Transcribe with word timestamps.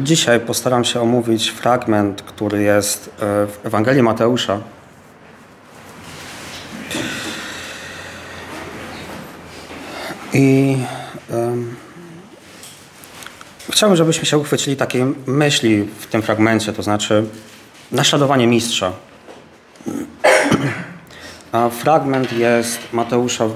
Dzisiaj 0.00 0.40
postaram 0.40 0.84
się 0.84 1.00
omówić 1.00 1.48
fragment, 1.48 2.22
który 2.22 2.62
jest 2.62 3.08
e, 3.08 3.10
w 3.46 3.58
Ewangelii 3.64 4.02
Mateusza. 4.02 4.60
I 10.32 10.76
um, 11.30 11.76
chciałbym, 13.70 13.96
żebyśmy 13.96 14.26
się 14.26 14.38
uchwycili 14.38 14.76
takiej 14.76 15.04
myśli 15.26 15.88
w 15.98 16.06
tym 16.06 16.22
fragmencie, 16.22 16.72
to 16.72 16.82
znaczy 16.82 17.24
naśladowanie 17.92 18.46
mistrza. 18.46 18.92
A 21.52 21.68
fragment 21.68 22.32
jest 22.32 22.78
Mateusza 22.92 23.48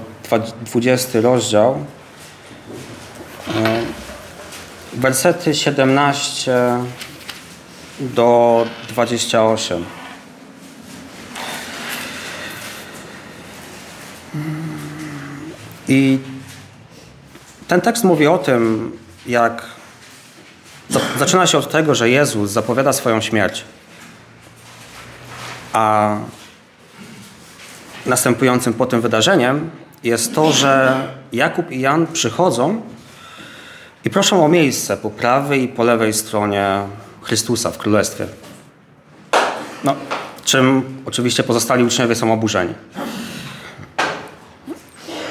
20 0.64 1.20
rozdział, 1.20 1.84
e, 3.48 3.82
wersety 5.06 5.54
17 5.54 6.52
do 8.00 8.66
28. 8.88 9.84
I 15.88 16.18
ten 17.68 17.80
tekst 17.80 18.04
mówi 18.04 18.26
o 18.26 18.38
tym, 18.38 18.92
jak 19.26 19.62
zaczyna 21.18 21.46
się 21.46 21.58
od 21.58 21.70
tego, 21.70 21.94
że 21.94 22.10
Jezus 22.10 22.50
zapowiada 22.50 22.92
swoją 22.92 23.20
śmierć. 23.20 23.64
A 25.72 26.16
następującym 28.06 28.74
po 28.74 28.86
tym 28.86 29.00
wydarzeniem 29.00 29.70
jest 30.04 30.34
to, 30.34 30.52
że 30.52 31.02
Jakub 31.32 31.70
i 31.70 31.80
Jan 31.80 32.06
przychodzą 32.06 32.95
i 34.06 34.10
proszą 34.10 34.44
o 34.44 34.48
miejsce 34.48 34.96
po 34.96 35.10
prawej 35.10 35.62
i 35.62 35.68
po 35.68 35.84
lewej 35.84 36.12
stronie 36.12 36.80
Chrystusa 37.22 37.70
w 37.70 37.78
Królestwie. 37.78 38.26
No, 39.84 39.94
czym 40.44 40.82
oczywiście 41.06 41.42
pozostali 41.42 41.84
uczniowie 41.84 42.14
są 42.14 42.32
oburzeni. 42.32 42.74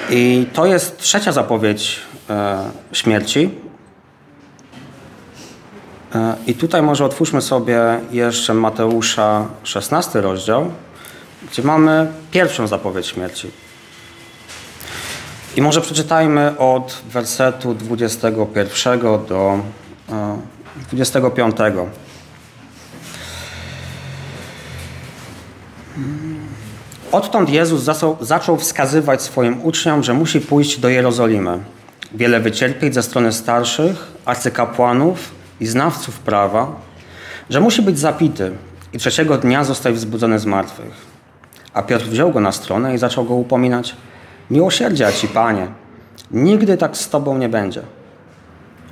I 0.10 0.48
to 0.54 0.66
jest 0.66 0.98
trzecia 0.98 1.32
zapowiedź 1.32 2.00
e, 2.30 2.70
śmierci. 2.92 3.50
E, 6.16 6.36
I 6.48 6.54
tutaj 6.54 6.82
może 6.82 7.06
otwórzmy 7.06 7.42
sobie 7.42 7.80
jeszcze 8.12 8.54
Mateusza 8.54 9.46
16 9.64 10.22
rozdział, 10.22 10.72
gdzie 11.52 11.64
mamy 11.64 12.08
pierwszą 12.32 12.68
zapowiedź 12.68 13.08
śmierci. 13.08 13.52
I 15.56 15.62
może 15.62 15.82
przeczytajmy 15.82 16.58
od 16.58 17.02
wersetu 17.12 17.74
21 17.74 19.00
do 19.02 19.60
25. 20.92 21.56
E, 21.60 21.72
Odtąd 27.12 27.50
Jezus 27.50 27.90
zaczął 28.22 28.58
wskazywać 28.58 29.22
swoim 29.22 29.62
uczniom, 29.62 30.04
że 30.04 30.14
musi 30.14 30.42
pójść 30.42 30.80
do 30.80 30.90
Jerozolimy, 30.90 31.60
wiele 32.14 32.40
wycierpieć 32.40 32.94
ze 32.94 33.04
strony 33.04 33.32
starszych, 33.32 34.12
arcykapłanów 34.26 35.32
i 35.60 35.66
znawców 35.66 36.20
prawa, 36.20 36.72
że 37.50 37.62
musi 37.62 37.82
być 37.82 38.00
zapity 38.00 38.52
i 38.94 38.98
trzeciego 38.98 39.38
dnia 39.38 39.64
zostać 39.64 39.96
wzbudzony 39.96 40.40
z 40.40 40.46
martwych. 40.46 40.94
A 41.74 41.84
Piotr 41.84 42.06
wziął 42.06 42.32
go 42.32 42.40
na 42.40 42.52
stronę 42.52 42.96
i 42.96 42.98
zaczął 42.98 43.26
go 43.26 43.34
upominać– 43.34 43.96
Miłosierdzia 44.50 45.12
Ci, 45.12 45.28
Panie, 45.28 45.68
nigdy 46.32 46.78
tak 46.78 46.98
z 46.98 47.10
Tobą 47.10 47.38
nie 47.38 47.50
będzie. 47.50 47.82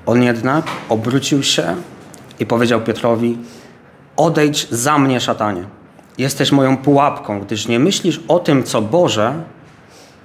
On 0.05 0.23
jednak 0.23 0.65
obrócił 0.89 1.43
się 1.43 1.75
i 2.39 2.45
powiedział 2.45 2.81
Piotrowi: 2.81 3.37
Odejdź 4.17 4.69
za 4.69 4.97
mnie, 4.97 5.21
szatanie. 5.21 5.63
Jesteś 6.17 6.51
moją 6.51 6.77
pułapką, 6.77 7.39
gdyż 7.39 7.67
nie 7.67 7.79
myślisz 7.79 8.19
o 8.27 8.39
tym, 8.39 8.63
co 8.63 8.81
Boże, 8.81 9.33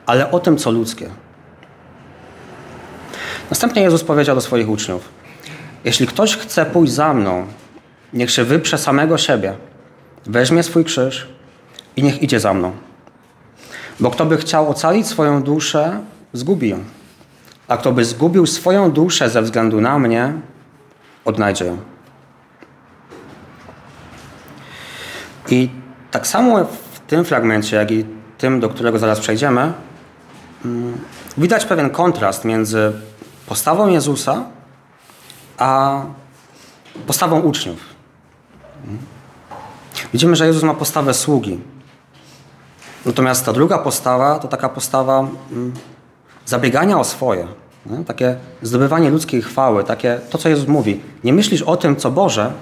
ale 0.07 0.31
o 0.31 0.41
tym, 0.41 0.57
co 0.57 0.71
ludzkie. 0.71 1.09
Następnie 3.51 3.83
Jezus 3.83 4.05
powiedział 4.05 4.35
do 4.35 4.41
swoich 4.41 4.71
uczniów: 4.71 5.09
Jeśli 5.85 6.07
ktoś 6.07 6.37
chce 6.37 6.67
pójść 6.67 6.93
za 6.93 7.15
mną, 7.15 7.47
niech 8.13 8.31
się 8.31 8.45
wyprze 8.45 8.79
samego 8.79 9.19
siebie, 9.19 9.55
weźmie 10.27 10.63
swój 10.63 10.85
krzyż 10.85 11.29
i 11.97 12.03
niech 12.03 12.23
idzie 12.23 12.41
za 12.41 12.55
mną. 12.55 12.88
Bo 14.01 14.11
kto 14.11 14.27
by 14.27 14.37
chciał 14.37 14.71
ocalić 14.71 15.07
swoją 15.07 15.43
duszę, 15.43 16.01
zgubi 16.33 16.69
ją. 16.69 16.79
A 17.69 17.77
kto 17.77 17.93
by 17.93 18.05
zgubił 18.05 18.47
swoją 18.47 18.91
duszę 18.91 19.31
ze 19.31 19.43
względu 19.43 19.81
na 19.81 19.99
mnie, 19.99 20.33
odnajdzie 21.25 21.65
ją. 21.65 21.77
I 25.51 25.69
tak 26.11 26.27
samo 26.27 26.65
w 26.65 27.01
tym 27.07 27.25
fragmencie, 27.25 27.77
jak 27.77 27.91
i 27.91 28.05
tym, 28.39 28.61
do 28.61 28.69
którego 28.69 28.99
zaraz 28.99 29.21
przejdziemy, 29.21 29.73
mm, 30.65 30.99
widać 31.39 31.65
pewien 31.65 31.91
kontrast 31.91 32.45
między 32.45 32.93
postawą 33.47 33.89
Jezusa 33.89 34.45
a 35.59 36.03
postawą 37.07 37.41
uczniów. 37.41 37.81
Widzimy, 40.13 40.37
że 40.37 40.47
Jezus 40.47 40.63
ma 40.63 40.75
postawę 40.75 41.15
sługi. 41.15 41.61
Natomiast 43.09 43.45
ta 43.45 43.53
druga 43.53 43.79
postawa 43.79 44.39
to 44.39 44.49
taka 44.49 44.69
postawa 44.69 45.19
mm, 45.53 45.73
zabiegania 46.47 46.99
o 46.99 47.05
swoje. 47.05 47.47
Nie? 47.87 48.05
Takie 48.05 48.37
zdobywanie 48.63 49.11
ludzkiej 49.11 49.43
chwały, 49.43 49.85
takie 49.85 50.21
to, 50.31 50.39
co 50.39 50.49
Jezus 50.49 50.69
mówi. 50.69 51.01
Nie 51.25 51.33
myślisz 51.33 51.63
o 51.63 51.77
tym, 51.77 51.97
co 51.97 52.11
Boże, 52.11 52.53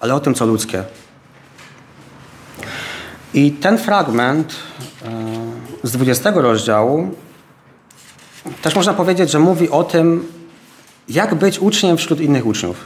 ale 0.00 0.14
o 0.14 0.20
tym, 0.20 0.34
co 0.34 0.46
ludzkie. 0.46 0.84
I 3.34 3.52
ten 3.52 3.78
fragment 3.78 4.54
e, 5.04 5.08
z 5.82 5.92
20 5.92 6.30
rozdziału 6.30 7.08
też 8.62 8.74
można 8.74 8.94
powiedzieć, 8.94 9.30
że 9.30 9.38
mówi 9.38 9.70
o 9.70 9.84
tym, 9.84 10.32
jak 11.08 11.34
być 11.34 11.58
uczniem 11.58 11.96
wśród 11.96 12.20
innych 12.20 12.46
uczniów. 12.46 12.76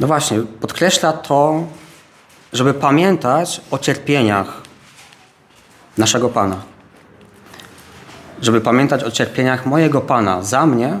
No 0.00 0.06
właśnie, 0.06 0.40
podkreśla 0.60 1.12
to, 1.12 1.66
żeby 2.52 2.74
pamiętać 2.74 3.60
o 3.70 3.78
cierpieniach 3.78 4.62
naszego 5.98 6.28
Pana. 6.28 6.56
Żeby 8.42 8.60
pamiętać 8.60 9.04
o 9.04 9.10
cierpieniach 9.10 9.66
mojego 9.66 10.00
Pana 10.00 10.42
za 10.42 10.66
mnie 10.66 10.98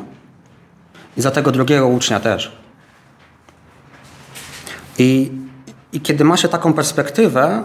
i 1.16 1.22
za 1.22 1.30
tego 1.30 1.50
drugiego 1.50 1.88
ucznia 1.88 2.20
też. 2.20 2.52
I, 4.98 5.32
i 5.92 6.00
kiedy 6.00 6.24
ma 6.24 6.36
się 6.36 6.48
taką 6.48 6.72
perspektywę, 6.72 7.64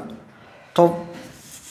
to 0.73 1.05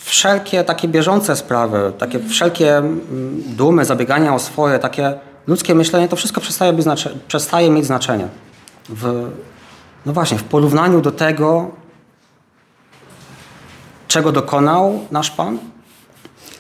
wszelkie 0.05 0.65
takie 0.65 0.89
bieżące 0.89 1.37
sprawy, 1.37 1.93
takie 1.99 2.19
wszelkie 2.19 2.77
mm, 2.77 3.43
dumy, 3.47 3.85
zabiegania 3.85 4.35
o 4.35 4.39
swoje, 4.39 4.79
takie 4.79 5.15
ludzkie 5.47 5.75
myślenie, 5.75 6.09
to 6.09 6.17
wszystko 6.17 6.41
przestaje, 6.41 6.73
być 6.73 6.87
przestaje 7.29 7.71
mieć 7.71 7.87
znaczenie. 7.87 8.29
W, 8.89 9.31
no 10.07 10.13
właśnie, 10.13 10.39
w 10.39 10.45
porównaniu 10.45 11.01
do 11.01 11.13
tego, 11.13 11.71
czego 14.09 14.33
dokonał 14.33 15.01
nasz 15.11 15.31
Pan 15.31 15.59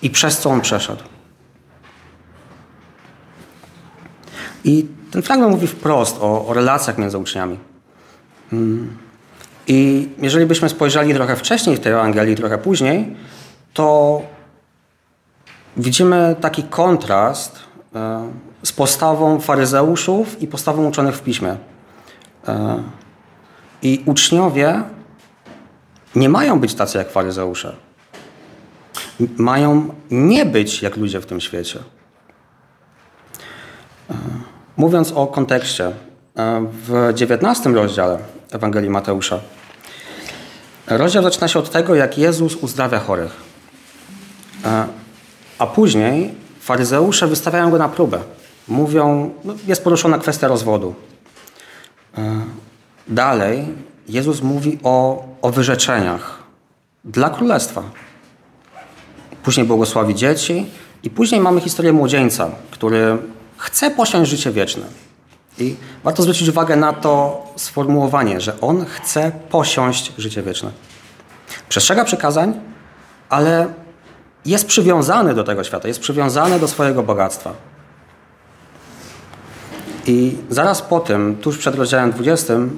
i 0.02 0.10
przez 0.10 0.38
co 0.38 0.50
On 0.50 0.60
przeszedł. 0.60 1.02
I 4.64 4.86
ten 5.10 5.22
fragment 5.22 5.52
mówi 5.52 5.66
wprost 5.66 6.18
o, 6.20 6.46
o 6.46 6.52
relacjach 6.52 6.98
między 6.98 7.18
uczniami. 7.18 7.58
Mm. 8.52 8.96
I 9.66 10.08
jeżeli 10.18 10.46
byśmy 10.46 10.68
spojrzeli 10.68 11.14
trochę 11.14 11.36
wcześniej 11.36 11.76
w 11.76 11.80
tej 11.80 11.92
Ewangelii, 11.92 12.36
trochę 12.36 12.58
później, 12.58 13.16
to 13.74 14.22
widzimy 15.76 16.36
taki 16.40 16.62
kontrast 16.62 17.58
e, 17.94 18.28
z 18.62 18.72
postawą 18.72 19.40
faryzeuszów 19.40 20.42
i 20.42 20.46
postawą 20.46 20.88
uczonych 20.88 21.16
w 21.16 21.22
piśmie. 21.22 21.56
E, 22.48 22.82
I 23.82 24.02
uczniowie 24.06 24.82
nie 26.16 26.28
mają 26.28 26.60
być 26.60 26.74
tacy 26.74 26.98
jak 26.98 27.10
faryzeusze. 27.10 27.76
Mają 29.36 29.94
nie 30.10 30.46
być 30.46 30.82
jak 30.82 30.96
ludzie 30.96 31.20
w 31.20 31.26
tym 31.26 31.40
świecie. 31.40 31.78
E, 34.10 34.14
mówiąc 34.76 35.12
o 35.12 35.26
kontekście, 35.26 35.86
e, 35.86 36.66
w 36.72 37.12
XIX 37.20 37.74
rozdziale 37.74 38.18
Ewangelii 38.52 38.90
Mateusza, 38.90 39.40
rozdział 40.86 41.22
zaczyna 41.22 41.48
się 41.48 41.58
od 41.58 41.70
tego, 41.70 41.94
jak 41.94 42.18
Jezus 42.18 42.54
uzdrawia 42.54 42.98
chorych. 42.98 43.32
E, 44.64 44.86
a 45.58 45.66
później 45.66 46.34
faryzeusze 46.60 47.26
wystawiają 47.26 47.70
go 47.70 47.78
na 47.78 47.88
próbę. 47.88 48.18
Mówią, 48.68 49.34
no 49.44 49.54
jest 49.66 49.84
poruszona 49.84 50.18
kwestia 50.18 50.48
rozwodu. 50.48 50.94
Dalej 53.08 53.74
Jezus 54.08 54.42
mówi 54.42 54.78
o, 54.82 55.24
o 55.42 55.50
wyrzeczeniach 55.50 56.42
dla 57.04 57.30
królestwa. 57.30 57.82
Później 59.42 59.66
błogosławi 59.66 60.14
dzieci 60.14 60.66
i 61.02 61.10
później 61.10 61.40
mamy 61.40 61.60
historię 61.60 61.92
młodzieńca, 61.92 62.50
który 62.70 63.18
chce 63.56 63.90
posiąść 63.90 64.30
życie 64.30 64.50
wieczne. 64.50 64.86
I 65.58 65.76
warto 66.04 66.22
zwrócić 66.22 66.48
uwagę 66.48 66.76
na 66.76 66.92
to 66.92 67.44
sformułowanie, 67.56 68.40
że 68.40 68.60
On 68.60 68.84
chce 68.84 69.32
posiąść 69.50 70.12
życie 70.18 70.42
wieczne. 70.42 70.70
Przestrzega 71.68 72.04
przykazań, 72.04 72.60
ale 73.28 73.66
jest 74.44 74.66
przywiązany 74.66 75.34
do 75.34 75.44
tego 75.44 75.64
świata, 75.64 75.88
jest 75.88 76.00
przywiązany 76.00 76.60
do 76.60 76.68
swojego 76.68 77.02
bogactwa. 77.02 77.52
I 80.06 80.36
zaraz 80.50 80.82
po 80.82 81.00
tym, 81.00 81.36
tuż 81.36 81.58
przed 81.58 81.74
rozdziałem 81.74 82.12
20, 82.12 82.54
e, 82.54 82.68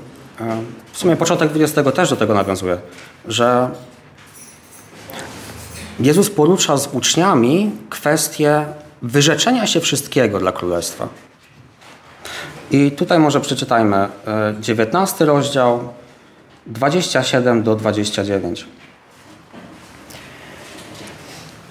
w 0.93 0.99
sumie 0.99 1.17
początek 1.17 1.49
20 1.49 1.93
też 1.93 2.11
do 2.11 2.17
tego 2.17 2.35
nawiązuje, 2.35 2.79
że 3.29 3.71
Jezus 6.01 6.31
porusza 6.31 6.77
z 6.77 6.89
uczniami 6.93 7.73
kwestię 7.91 8.67
wyrzeczenia 9.03 9.67
się 9.67 9.81
wszystkiego 9.81 10.39
dla 10.39 10.53
królestwa. 10.53 11.09
I 12.71 12.91
tutaj 12.91 13.19
może 13.19 13.41
przeczytajmy 13.41 14.09
19 14.61 15.25
e, 15.25 15.27
rozdział, 15.27 15.89
27 16.67 17.63
do 17.63 17.77
29. 17.77 18.67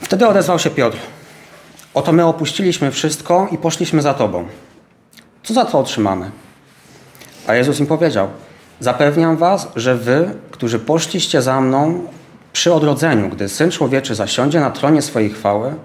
Wtedy 0.02 0.28
odezwał 0.28 0.60
się 0.60 0.69
Piotr. 0.69 0.98
Oto 1.94 2.12
my 2.12 2.25
opuściliśmy 2.25 2.92
wszystko 2.92 3.48
i 3.52 3.58
poszliśmy 3.58 4.02
za 4.02 4.14
Tobą. 4.14 4.48
Co 5.44 5.54
za 5.54 5.66
to 5.66 5.80
otrzymamy? 5.80 6.31
A 7.48 7.56
Jezus 7.56 7.80
im 7.80 7.88
powiedział: 7.88 8.30
Zapewniam 8.79 9.38
Was, 9.38 9.68
że 9.75 9.95
Wy, 9.95 10.29
którzy 10.51 10.79
poszliście 10.79 11.41
za 11.41 11.62
mną 11.62 12.07
przy 12.53 12.74
odrodzeniu, 12.74 13.29
gdy 13.29 13.50
syn 13.50 13.71
człowieczy 13.71 14.15
zasiądzie 14.15 14.59
na 14.59 14.71
tronie 14.71 15.01
swojej 15.01 15.29
chwały, 15.29 15.75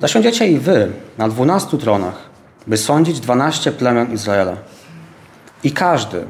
zasiądziecie 0.00 0.48
i 0.48 0.58
Wy 0.58 0.92
na 1.18 1.28
dwunastu 1.28 1.78
tronach 1.78 2.30
by 2.66 2.76
sądzić 2.76 3.20
dwanaście 3.20 3.72
plemion 3.72 4.12
Izraela. 4.12 4.56
I 5.64 5.72
każdy, 5.72 6.24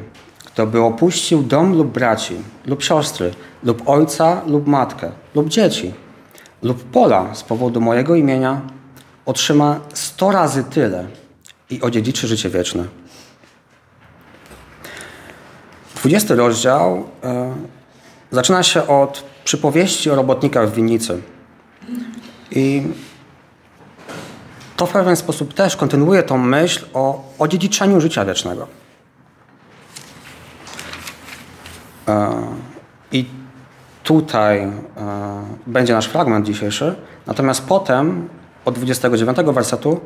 kto 0.44 0.66
by 0.66 0.80
opuścił 0.80 1.42
dom 1.42 1.74
lub 1.76 1.88
braci, 1.88 2.34
lub 2.66 2.82
siostry, 2.82 3.30
lub 3.64 3.88
ojca, 3.88 4.42
lub 4.46 4.66
matkę, 4.66 5.10
lub 5.34 5.48
dzieci, 5.48 5.92
lub 6.62 6.84
pola 6.84 7.34
z 7.34 7.42
powodu 7.42 7.80
mojego 7.80 8.14
imienia, 8.14 8.60
otrzyma 9.26 9.80
sto 9.94 10.30
razy 10.30 10.64
tyle 10.64 11.06
i 11.70 11.80
odziedziczy 11.80 12.28
życie 12.28 12.50
wieczne. 12.50 12.84
Dwudziesty 16.00 16.34
rozdział 16.34 17.04
e, 17.24 17.54
zaczyna 18.30 18.62
się 18.62 18.86
od 18.86 19.24
przypowieści 19.44 20.10
o 20.10 20.14
robotnikach 20.14 20.70
w 20.70 20.74
winnicy. 20.74 21.22
I 22.50 22.82
to 24.76 24.86
w 24.86 24.92
pewien 24.92 25.16
sposób 25.16 25.54
też 25.54 25.76
kontynuuje 25.76 26.22
tą 26.22 26.38
myśl 26.38 26.86
o 26.94 27.24
odziedziczeniu 27.38 28.00
życia 28.00 28.24
wiecznego. 28.24 28.66
E, 32.08 32.42
I 33.12 33.24
tutaj 34.02 34.58
e, 34.62 34.72
będzie 35.66 35.92
nasz 35.92 36.06
fragment 36.06 36.46
dzisiejszy. 36.46 36.94
Natomiast 37.26 37.64
potem, 37.66 38.28
od 38.64 38.74
29 38.74 39.38
wersetu, 39.38 40.00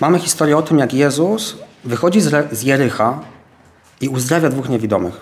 mamy 0.00 0.18
historię 0.18 0.56
o 0.56 0.62
tym, 0.62 0.78
jak 0.78 0.94
Jezus 0.94 1.56
wychodzi 1.84 2.20
z 2.50 2.62
Jericha 2.62 3.20
i 4.00 4.08
uzdrawia 4.08 4.48
dwóch 4.48 4.68
niewidomych. 4.68 5.20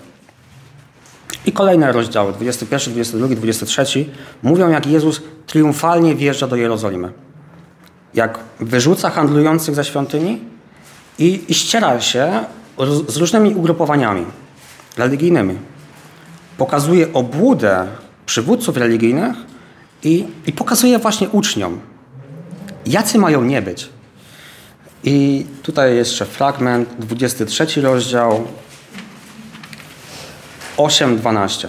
I 1.47 1.53
kolejne 1.53 1.93
rozdziały, 1.93 2.33
21, 2.33 2.95
22, 2.95 3.29
23, 3.29 4.07
mówią, 4.43 4.71
jak 4.71 4.87
Jezus 4.87 5.23
triumfalnie 5.47 6.15
wjeżdża 6.15 6.47
do 6.47 6.57
Jerozolimy 6.57 7.13
jak 8.15 8.39
wyrzuca 8.61 9.11
handlujących 9.11 9.75
ze 9.75 9.85
świątyni 9.85 10.41
i, 11.19 11.45
i 11.49 11.55
ściera 11.55 12.01
się 12.01 12.45
z 13.09 13.17
różnymi 13.17 13.55
ugrupowaniami 13.55 14.25
religijnymi. 14.97 15.59
Pokazuje 16.57 17.13
obłudę 17.13 17.87
przywódców 18.27 18.77
religijnych 18.77 19.37
i, 20.05 20.27
i 20.47 20.53
pokazuje 20.53 20.99
właśnie 20.99 21.29
uczniom, 21.29 21.81
jacy 22.87 23.19
mają 23.19 23.45
nie 23.45 23.63
być. 23.63 23.89
I 25.05 25.47
tutaj 25.63 25.97
jeszcze 25.97 26.25
fragment, 26.25 26.89
23 26.99 27.81
rozdział, 27.81 28.47
8-12. 30.79 31.69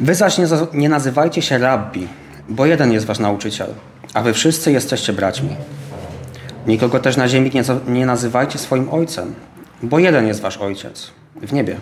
Wy 0.00 0.14
zaś 0.14 0.38
nie, 0.38 0.46
nie 0.72 0.88
nazywajcie 0.88 1.42
się 1.42 1.58
rabbi, 1.58 2.08
bo 2.48 2.66
jeden 2.66 2.92
jest 2.92 3.06
wasz 3.06 3.18
nauczyciel, 3.18 3.74
a 4.14 4.22
wy 4.22 4.32
wszyscy 4.32 4.72
jesteście 4.72 5.12
braćmi. 5.12 5.56
Nikogo 6.66 7.00
też 7.00 7.16
na 7.16 7.28
ziemi 7.28 7.50
nie, 7.54 7.62
nie 7.92 8.06
nazywajcie 8.06 8.58
swoim 8.58 8.88
ojcem, 8.90 9.34
bo 9.82 9.98
jeden 9.98 10.26
jest 10.26 10.40
wasz 10.40 10.56
ojciec 10.56 11.10
w 11.42 11.52
niebie. 11.52 11.76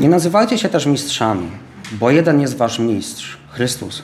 Nie 0.00 0.08
nazywajcie 0.08 0.58
się 0.58 0.68
też 0.68 0.86
mistrzami, 0.86 1.50
bo 1.92 2.10
jeden 2.10 2.40
jest 2.40 2.56
wasz 2.56 2.78
mistrz, 2.78 3.38
Chrystus. 3.50 4.02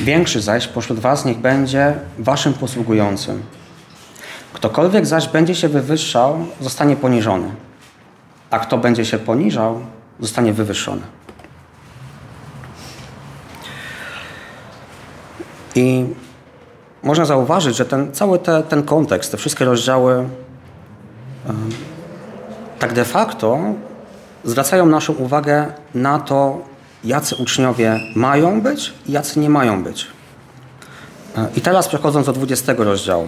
Większy 0.00 0.40
zaś 0.40 0.66
pośród 0.68 0.98
was 0.98 1.24
niech 1.24 1.38
będzie 1.38 1.94
waszym 2.18 2.54
posługującym. 2.54 3.42
Ktokolwiek 4.52 5.06
zaś 5.06 5.28
będzie 5.28 5.54
się 5.54 5.68
wywyższał, 5.68 6.46
zostanie 6.60 6.96
poniżony, 6.96 7.50
a 8.50 8.58
kto 8.58 8.78
będzie 8.78 9.04
się 9.04 9.18
poniżał, 9.18 9.80
zostanie 10.20 10.52
wywyższony. 10.52 11.02
I 15.74 16.06
można 17.02 17.24
zauważyć, 17.24 17.76
że 17.76 17.84
ten, 17.84 18.12
cały 18.12 18.38
te, 18.38 18.62
ten 18.62 18.82
kontekst, 18.82 19.30
te 19.30 19.36
wszystkie 19.36 19.64
rozdziały 19.64 20.28
tak 22.78 22.92
de 22.92 23.04
facto 23.04 23.58
zwracają 24.44 24.86
naszą 24.86 25.12
uwagę 25.12 25.66
na 25.94 26.18
to, 26.18 26.58
jacy 27.04 27.36
uczniowie 27.36 28.00
mają 28.14 28.60
być 28.60 28.92
i 29.06 29.12
jacy 29.12 29.40
nie 29.40 29.50
mają 29.50 29.82
być. 29.82 30.06
E, 31.36 31.46
I 31.56 31.60
teraz 31.60 31.88
przechodząc 31.88 32.26
do 32.26 32.32
20 32.32 32.74
rozdziału. 32.78 33.26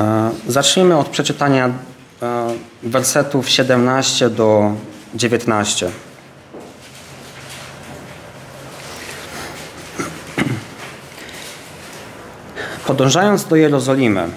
E, 0.00 0.30
zacznijmy 0.48 0.96
od 0.98 1.08
przeczytania 1.08 1.66
e, 1.66 1.72
wersetów 2.82 3.48
17 3.48 4.30
do 4.30 4.72
19. 5.14 5.90
Podążając 12.86 13.44
do 13.44 13.56
Jerozolimy, 13.56 14.28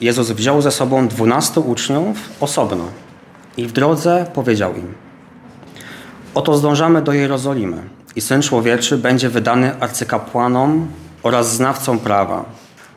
Jezus 0.00 0.30
wziął 0.30 0.62
ze 0.62 0.70
sobą 0.70 1.08
dwunastu 1.08 1.60
uczniów 1.70 2.16
osobno 2.40 2.84
i 3.56 3.66
w 3.66 3.72
drodze 3.72 4.26
powiedział 4.34 4.74
im: 4.74 5.05
Oto 6.36 6.56
zdążamy 6.56 7.02
do 7.02 7.12
Jerozolimy 7.12 7.82
i 8.16 8.20
syn 8.20 8.42
człowieczy 8.42 8.98
będzie 8.98 9.28
wydany 9.28 9.80
arcykapłanom 9.80 10.88
oraz 11.22 11.54
znawcom 11.54 11.98
prawa 11.98 12.44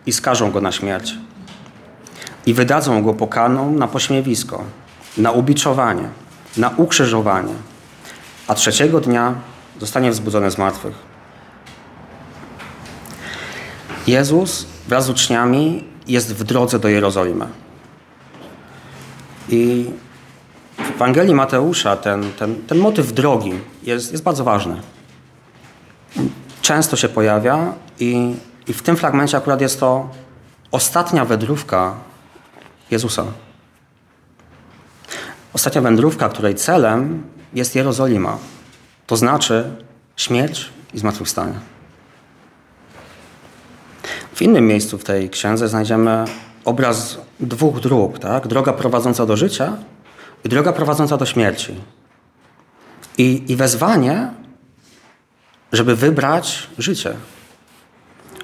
i 0.05 0.11
skażą 0.11 0.51
go 0.51 0.61
na 0.61 0.71
śmierć. 0.71 1.15
I 2.45 2.53
wydadzą 2.53 3.03
go 3.03 3.13
pokaną 3.13 3.71
na 3.71 3.87
pośmiewisko, 3.87 4.63
na 5.17 5.31
ubiczowanie, 5.31 6.09
na 6.57 6.69
ukrzyżowanie, 6.69 7.53
a 8.47 8.55
trzeciego 8.55 9.01
dnia 9.01 9.33
zostanie 9.79 10.11
wzbudzony 10.11 10.51
z 10.51 10.57
martwych. 10.57 10.95
Jezus 14.07 14.65
wraz 14.87 15.05
z 15.05 15.09
uczniami 15.09 15.83
jest 16.07 16.35
w 16.35 16.43
drodze 16.43 16.79
do 16.79 16.87
Jerozolimy. 16.87 17.47
I 19.49 19.85
w 20.85 20.95
Ewangelii 20.95 21.35
Mateusza 21.35 21.95
ten, 21.95 22.33
ten, 22.39 22.55
ten 22.67 22.77
motyw 22.77 23.13
drogi 23.13 23.53
jest, 23.83 24.11
jest 24.11 24.23
bardzo 24.23 24.43
ważny. 24.43 24.81
Często 26.61 26.95
się 26.95 27.09
pojawia 27.09 27.73
i, 27.99 28.35
i 28.67 28.73
w 28.73 28.81
tym 28.81 28.97
fragmencie 28.97 29.37
akurat 29.37 29.61
jest 29.61 29.79
to 29.79 30.09
ostatnia 30.71 31.25
wędrówka 31.25 31.93
Jezusa. 32.91 33.25
Ostatnia 35.53 35.81
wędrówka, 35.81 36.29
której 36.29 36.55
celem 36.55 37.23
jest 37.53 37.75
Jerozolima. 37.75 38.37
To 39.07 39.17
znaczy 39.17 39.71
śmierć 40.17 40.69
i 40.93 40.99
zmartwychwstanie. 40.99 41.53
W 44.33 44.41
innym 44.41 44.67
miejscu 44.67 44.97
w 44.97 45.03
tej 45.03 45.29
księdze 45.29 45.67
znajdziemy 45.67 46.25
obraz 46.65 47.17
dwóch 47.39 47.79
dróg, 47.79 48.19
tak? 48.19 48.47
Droga 48.47 48.73
prowadząca 48.73 49.25
do 49.25 49.37
życia 49.37 49.77
i 50.43 50.49
droga 50.49 50.73
prowadząca 50.73 51.17
do 51.17 51.25
śmierci. 51.25 51.75
I, 53.17 53.51
i 53.51 53.55
wezwanie, 53.55 54.33
żeby 55.71 55.95
wybrać 55.95 56.67
życie, 56.77 57.13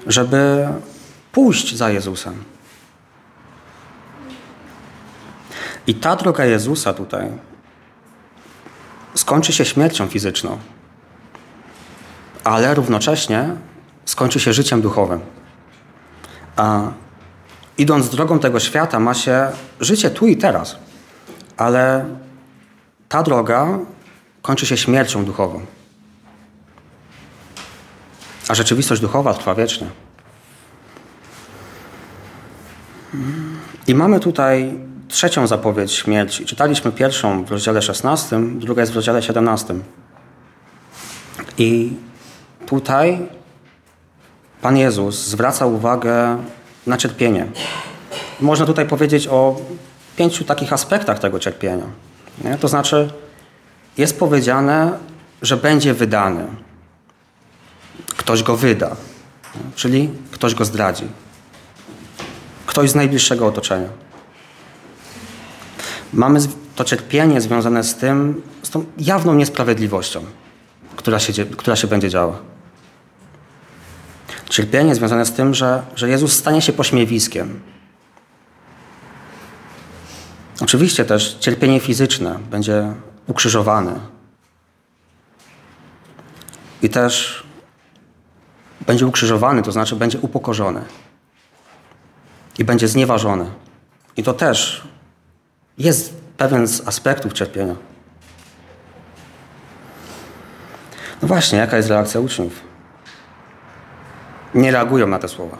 żeby 0.06 0.68
pójść 1.32 1.76
za 1.76 1.90
Jezusem. 1.90 2.44
I 5.86 5.94
ta 5.94 6.16
droga 6.16 6.44
Jezusa 6.44 6.94
tutaj 6.94 7.30
skończy 9.14 9.52
się 9.52 9.64
śmiercią 9.64 10.08
fizyczną, 10.08 10.58
ale 12.44 12.74
równocześnie 12.74 13.50
skończy 14.04 14.40
się 14.40 14.52
życiem 14.52 14.82
duchowym. 14.82 15.20
A 16.56 16.80
idąc 17.78 18.08
drogą 18.08 18.38
tego 18.38 18.60
świata, 18.60 19.00
ma 19.00 19.14
się 19.14 19.50
życie 19.80 20.10
tu 20.10 20.26
i 20.26 20.36
teraz, 20.36 20.76
ale 21.56 22.04
ta 23.08 23.22
droga 23.22 23.78
kończy 24.42 24.66
się 24.66 24.76
śmiercią 24.76 25.24
duchową. 25.24 25.60
A 28.48 28.54
rzeczywistość 28.54 29.00
duchowa 29.00 29.34
trwa 29.34 29.54
wiecznie. 29.54 29.86
I 33.86 33.94
mamy 33.94 34.20
tutaj 34.20 34.78
trzecią 35.08 35.46
zapowiedź 35.46 35.92
śmierci. 35.92 36.46
Czytaliśmy 36.46 36.92
pierwszą 36.92 37.44
w 37.44 37.50
rozdziale 37.50 37.82
16, 37.82 38.40
druga 38.54 38.82
jest 38.82 38.92
w 38.92 38.96
rozdziale 38.96 39.22
17. 39.22 39.74
I 41.58 41.92
tutaj 42.66 43.28
Pan 44.62 44.76
Jezus 44.76 45.26
zwraca 45.26 45.66
uwagę 45.66 46.38
na 46.86 46.96
cierpienie. 46.96 47.46
Można 48.40 48.66
tutaj 48.66 48.86
powiedzieć 48.86 49.28
o 49.28 49.56
pięciu 50.16 50.44
takich 50.44 50.72
aspektach 50.72 51.18
tego 51.18 51.38
cierpienia. 51.38 51.86
Nie? 52.44 52.58
To 52.58 52.68
znaczy, 52.68 53.10
jest 53.98 54.18
powiedziane, 54.18 54.98
że 55.42 55.56
będzie 55.56 55.94
wydany. 55.94 56.46
Ktoś 58.16 58.42
go 58.42 58.56
wyda, 58.56 58.96
czyli 59.74 60.10
ktoś 60.30 60.54
go 60.54 60.64
zdradzi. 60.64 61.04
Ktoś 62.66 62.90
z 62.90 62.94
najbliższego 62.94 63.46
otoczenia. 63.46 63.88
Mamy 66.12 66.40
to 66.76 66.84
cierpienie 66.84 67.40
związane 67.40 67.84
z 67.84 67.94
tym, 67.94 68.42
z 68.62 68.70
tą 68.70 68.84
jawną 68.98 69.34
niesprawiedliwością, 69.34 70.24
która 70.96 71.18
się, 71.18 71.44
która 71.44 71.76
się 71.76 71.86
będzie 71.86 72.10
działa. 72.10 72.38
Cierpienie 74.50 74.94
związane 74.94 75.26
z 75.26 75.32
tym, 75.32 75.54
że, 75.54 75.82
że 75.96 76.08
Jezus 76.08 76.32
stanie 76.32 76.62
się 76.62 76.72
pośmiewiskiem. 76.72 77.60
Oczywiście 80.60 81.04
też 81.04 81.36
cierpienie 81.40 81.80
fizyczne 81.80 82.38
będzie 82.50 82.92
ukrzyżowany. 83.26 84.00
I 86.82 86.88
też 86.88 87.42
będzie 88.86 89.06
ukrzyżowany, 89.06 89.62
to 89.62 89.72
znaczy 89.72 89.96
będzie 89.96 90.18
upokorzony. 90.18 90.84
I 92.58 92.64
będzie 92.64 92.88
znieważony. 92.88 93.50
I 94.16 94.22
to 94.22 94.32
też 94.32 94.88
jest 95.78 96.14
pewien 96.36 96.66
z 96.66 96.88
aspektów 96.88 97.32
cierpienia. 97.32 97.74
No 101.22 101.28
właśnie, 101.28 101.58
jaka 101.58 101.76
jest 101.76 101.88
reakcja 101.88 102.20
uczniów? 102.20 102.60
Nie 104.54 104.70
reagują 104.70 105.06
na 105.06 105.18
te 105.18 105.28
słowa. 105.28 105.56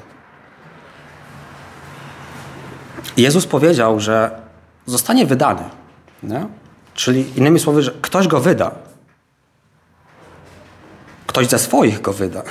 Jezus 3.16 3.46
powiedział, 3.46 4.00
że 4.00 4.45
zostanie 4.87 5.26
wydany. 5.26 5.62
Nie? 6.23 6.47
Czyli 6.95 7.38
innymi 7.38 7.61
słowy, 7.61 7.83
że 7.83 7.90
ktoś 8.02 8.28
go 8.28 8.40
wyda. 8.40 8.71
Ktoś 11.26 11.47
ze 11.47 11.59
swoich 11.59 12.00
go 12.00 12.12
wyda. 12.12 12.43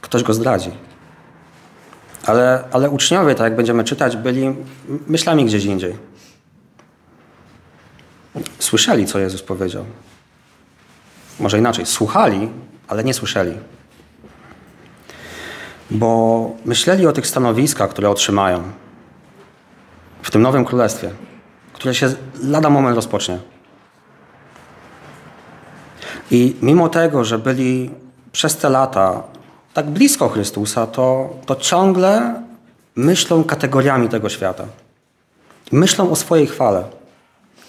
Ktoś 0.00 0.22
go 0.22 0.34
zdradzi. 0.34 0.70
Ale, 2.26 2.64
ale 2.72 2.90
uczniowie, 2.90 3.34
tak 3.34 3.44
jak 3.44 3.56
będziemy 3.56 3.84
czytać, 3.84 4.16
byli 4.16 4.54
myślami 5.06 5.44
gdzieś 5.44 5.64
indziej. 5.64 5.96
Słyszeli, 8.58 9.06
co 9.06 9.18
Jezus 9.18 9.42
powiedział. 9.42 9.84
Może 11.40 11.58
inaczej, 11.58 11.86
słuchali, 11.86 12.48
ale 12.88 13.04
nie 13.04 13.14
słyszeli. 13.14 13.52
Bo 15.90 16.50
myśleli 16.64 17.06
o 17.06 17.12
tych 17.12 17.26
stanowiskach, 17.26 17.90
które 17.90 18.10
otrzymają 18.10 18.62
w 20.22 20.30
tym 20.30 20.42
nowym 20.42 20.64
królestwie, 20.64 21.10
które 21.76 21.94
się 21.94 22.14
lada 22.42 22.70
moment 22.70 22.96
rozpocznie. 22.96 23.38
I 26.30 26.56
mimo 26.62 26.88
tego, 26.88 27.24
że 27.24 27.38
byli 27.38 27.90
przez 28.32 28.56
te 28.56 28.68
lata 28.68 29.22
tak 29.74 29.86
blisko 29.86 30.28
Chrystusa, 30.28 30.86
to, 30.86 31.30
to 31.46 31.56
ciągle 31.56 32.42
myślą 32.96 33.44
kategoriami 33.44 34.08
tego 34.08 34.28
świata. 34.28 34.64
Myślą 35.72 36.10
o 36.10 36.16
swojej 36.16 36.46
chwale. 36.46 36.84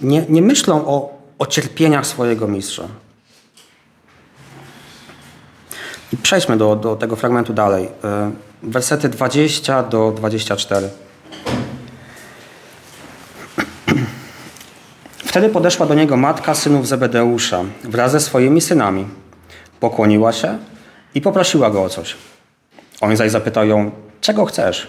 Nie, 0.02 0.26
nie 0.30 0.42
myślą 0.42 0.88
o, 0.88 1.18
o 1.40 1.46
cierpieniach 1.46 2.08
swojego 2.08 2.48
mistrza. 2.48 2.84
I 6.14 6.18
przejdźmy 6.18 6.58
do, 6.58 6.76
do 6.76 6.96
tego 6.96 7.16
fragmentu 7.16 7.54
dalej. 7.54 7.90
E, 8.04 8.32
wersety 8.64 9.10
20 9.10 9.84
do 9.84 10.12
24. 10.12 10.90
Wtedy 15.38 15.54
podeszła 15.54 15.86
do 15.86 15.94
niego 15.94 16.18
matka 16.18 16.56
synów 16.56 16.88
Zebedeusza 16.88 17.64
wraz 17.84 18.12
ze 18.12 18.20
swoimi 18.20 18.62
synami. 18.62 19.06
Pokłoniła 19.80 20.32
się 20.34 20.58
i 21.16 21.22
poprosiła 21.22 21.70
go 21.70 21.84
o 21.84 21.90
coś. 21.90 22.16
On 23.02 23.18
zaś 23.18 23.32
zapytał 23.32 23.68
ją, 23.68 23.92
czego 24.22 24.46
chcesz? 24.46 24.88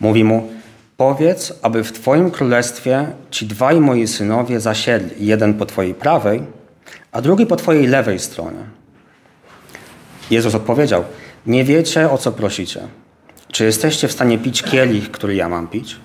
Mówi 0.00 0.24
mu, 0.24 0.48
powiedz, 0.96 1.52
aby 1.62 1.84
w 1.84 1.92
Twoim 1.92 2.30
królestwie 2.30 3.06
ci 3.30 3.46
dwaj 3.46 3.80
moi 3.80 4.06
synowie 4.06 4.60
zasiedli, 4.60 5.26
jeden 5.26 5.54
po 5.54 5.66
Twojej 5.66 5.94
prawej, 5.94 6.42
a 7.12 7.20
drugi 7.20 7.46
po 7.46 7.56
Twojej 7.56 7.86
lewej 7.86 8.18
stronie. 8.18 8.64
Jezus 10.30 10.54
odpowiedział, 10.54 11.04
nie 11.46 11.64
wiecie 11.64 12.10
o 12.10 12.18
co 12.18 12.32
prosicie. 12.32 12.80
Czy 13.52 13.64
jesteście 13.64 14.08
w 14.08 14.12
stanie 14.12 14.38
pić 14.38 14.62
kielich, 14.62 15.10
który 15.10 15.34
ja 15.34 15.48
mam 15.48 15.68
pić? 15.68 15.96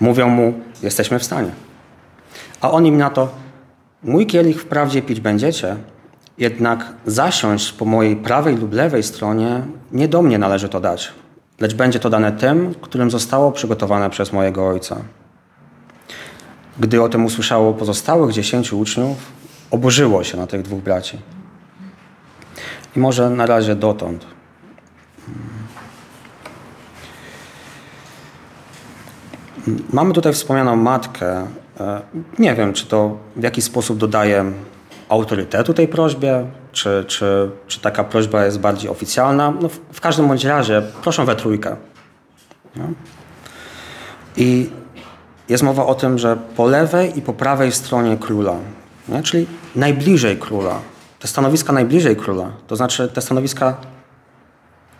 Mówią 0.00 0.28
mu, 0.28 0.54
jesteśmy 0.82 1.18
w 1.18 1.24
stanie. 1.24 1.65
A 2.60 2.70
on 2.70 2.86
im 2.86 2.96
na 2.96 3.10
to, 3.10 3.28
mój 4.02 4.26
kielich 4.26 4.62
wprawdzie 4.62 5.02
pić 5.02 5.20
będziecie, 5.20 5.76
jednak 6.38 6.92
zasiąść 7.06 7.72
po 7.72 7.84
mojej 7.84 8.16
prawej 8.16 8.56
lub 8.56 8.72
lewej 8.72 9.02
stronie 9.02 9.62
nie 9.92 10.08
do 10.08 10.22
mnie 10.22 10.38
należy 10.38 10.68
to 10.68 10.80
dać, 10.80 11.12
lecz 11.60 11.74
będzie 11.74 11.98
to 11.98 12.10
dane 12.10 12.32
tym, 12.32 12.74
którym 12.80 13.10
zostało 13.10 13.52
przygotowane 13.52 14.10
przez 14.10 14.32
mojego 14.32 14.68
Ojca. 14.68 14.96
Gdy 16.80 17.02
o 17.02 17.08
tym 17.08 17.24
usłyszało 17.24 17.74
pozostałych 17.74 18.32
dziesięciu 18.32 18.78
uczniów, 18.78 19.32
oburzyło 19.70 20.24
się 20.24 20.36
na 20.36 20.46
tych 20.46 20.62
dwóch 20.62 20.82
braci. 20.82 21.18
I 22.96 22.98
może 22.98 23.30
na 23.30 23.46
razie 23.46 23.74
dotąd. 23.74 24.26
Mamy 29.92 30.14
tutaj 30.14 30.32
wspomnianą 30.32 30.76
matkę. 30.76 31.46
E, 31.80 32.00
nie 32.38 32.54
wiem, 32.54 32.72
czy 32.72 32.86
to 32.86 33.16
w 33.36 33.42
jakiś 33.42 33.64
sposób 33.64 33.98
dodaje 33.98 34.52
autorytetu 35.08 35.74
tej 35.74 35.88
prośbie, 35.88 36.46
czy, 36.72 37.04
czy, 37.08 37.50
czy 37.66 37.80
taka 37.80 38.04
prośba 38.04 38.44
jest 38.44 38.60
bardziej 38.60 38.90
oficjalna. 38.90 39.54
No 39.60 39.68
w, 39.68 39.80
w 39.92 40.00
każdym 40.00 40.28
bądź 40.28 40.44
razie 40.44 40.82
proszę 41.02 41.24
we 41.24 41.36
trójkę. 41.36 41.76
No. 42.76 42.84
I 44.36 44.70
jest 45.48 45.62
mowa 45.62 45.86
o 45.86 45.94
tym, 45.94 46.18
że 46.18 46.36
po 46.56 46.66
lewej 46.66 47.18
i 47.18 47.22
po 47.22 47.32
prawej 47.32 47.72
stronie 47.72 48.16
króla, 48.16 48.54
nie? 49.08 49.22
czyli 49.22 49.46
najbliżej 49.76 50.36
króla, 50.36 50.80
te 51.18 51.28
stanowiska 51.28 51.72
najbliżej 51.72 52.16
króla, 52.16 52.50
to 52.66 52.76
znaczy 52.76 53.08
te 53.08 53.20
stanowiska, 53.20 53.76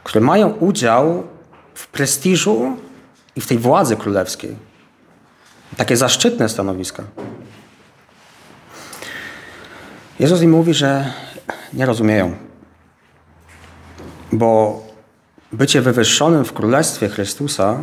które 0.04 0.24
mają 0.24 0.50
udział 0.50 1.22
w 1.74 1.88
prestiżu 1.88 2.76
i 3.36 3.40
w 3.40 3.46
tej 3.46 3.58
władzy 3.58 3.96
królewskiej. 3.96 4.56
Takie 5.76 5.96
zaszczytne 5.96 6.48
stanowiska. 6.48 7.02
Jezus 10.20 10.42
im 10.42 10.50
mówi, 10.50 10.74
że 10.74 11.12
nie 11.72 11.86
rozumieją. 11.86 12.36
Bo 14.32 14.82
bycie 15.52 15.80
wywyższonym 15.80 16.44
w 16.44 16.52
Królestwie 16.52 17.08
Chrystusa 17.08 17.78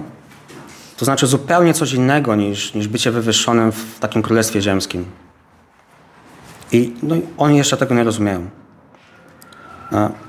to 0.98 1.06
znaczy 1.06 1.28
zupełnie 1.28 1.74
coś 1.74 1.94
innego 1.94 2.36
niż, 2.36 2.74
niż 2.74 2.88
bycie 2.88 3.12
wywyższonym 3.12 3.72
w 3.72 4.00
takim 4.00 4.22
Królestwie 4.22 4.62
Ziemskim. 4.62 5.06
I 6.72 6.96
no, 7.04 7.16
oni 7.38 7.58
jeszcze 7.58 7.78
tego 7.78 7.96
nie 7.96 8.04
rozumieją. 8.04 8.50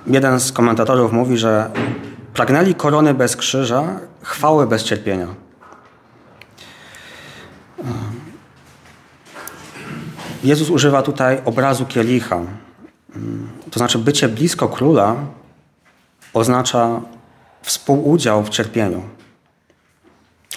Jeden 0.06 0.40
z 0.40 0.52
komentatorów 0.52 1.12
mówi, 1.12 1.38
że 1.38 1.70
pragnęli 2.34 2.74
korony 2.74 3.14
bez 3.14 3.36
krzyża, 3.36 4.00
chwały 4.22 4.66
bez 4.66 4.84
cierpienia. 4.84 5.26
Jezus 10.44 10.70
używa 10.70 11.02
tutaj 11.02 11.42
obrazu 11.44 11.86
kielicha. 11.86 12.40
To 13.70 13.78
znaczy, 13.78 13.98
bycie 13.98 14.28
blisko 14.28 14.68
króla 14.68 15.16
oznacza 16.34 17.00
współudział 17.62 18.44
w 18.44 18.48
cierpieniu. 18.48 19.02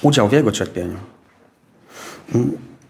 Udział 0.01 0.27
w 0.27 0.31
jego 0.31 0.51
cierpieniu. 0.51 0.97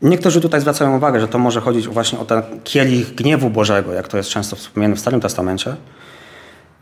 Niektórzy 0.02 0.42
tutaj 0.42 0.62
zwracają 0.62 0.98
uwagę, 0.98 1.20
że 1.20 1.28
to 1.28 1.40
może 1.40 1.62
chodzić 1.62 1.88
właśnie 1.88 2.20
o 2.20 2.26
ten 2.26 2.42
kielich 2.64 3.16
gniewu 3.16 3.50
Bożego, 3.50 3.94
jak 3.94 4.08
to 4.08 4.18
jest 4.18 4.30
często 4.30 4.56
wspomniane 4.56 4.96
w 4.96 5.00
Starym 5.00 5.22
Testamencie. 5.22 5.76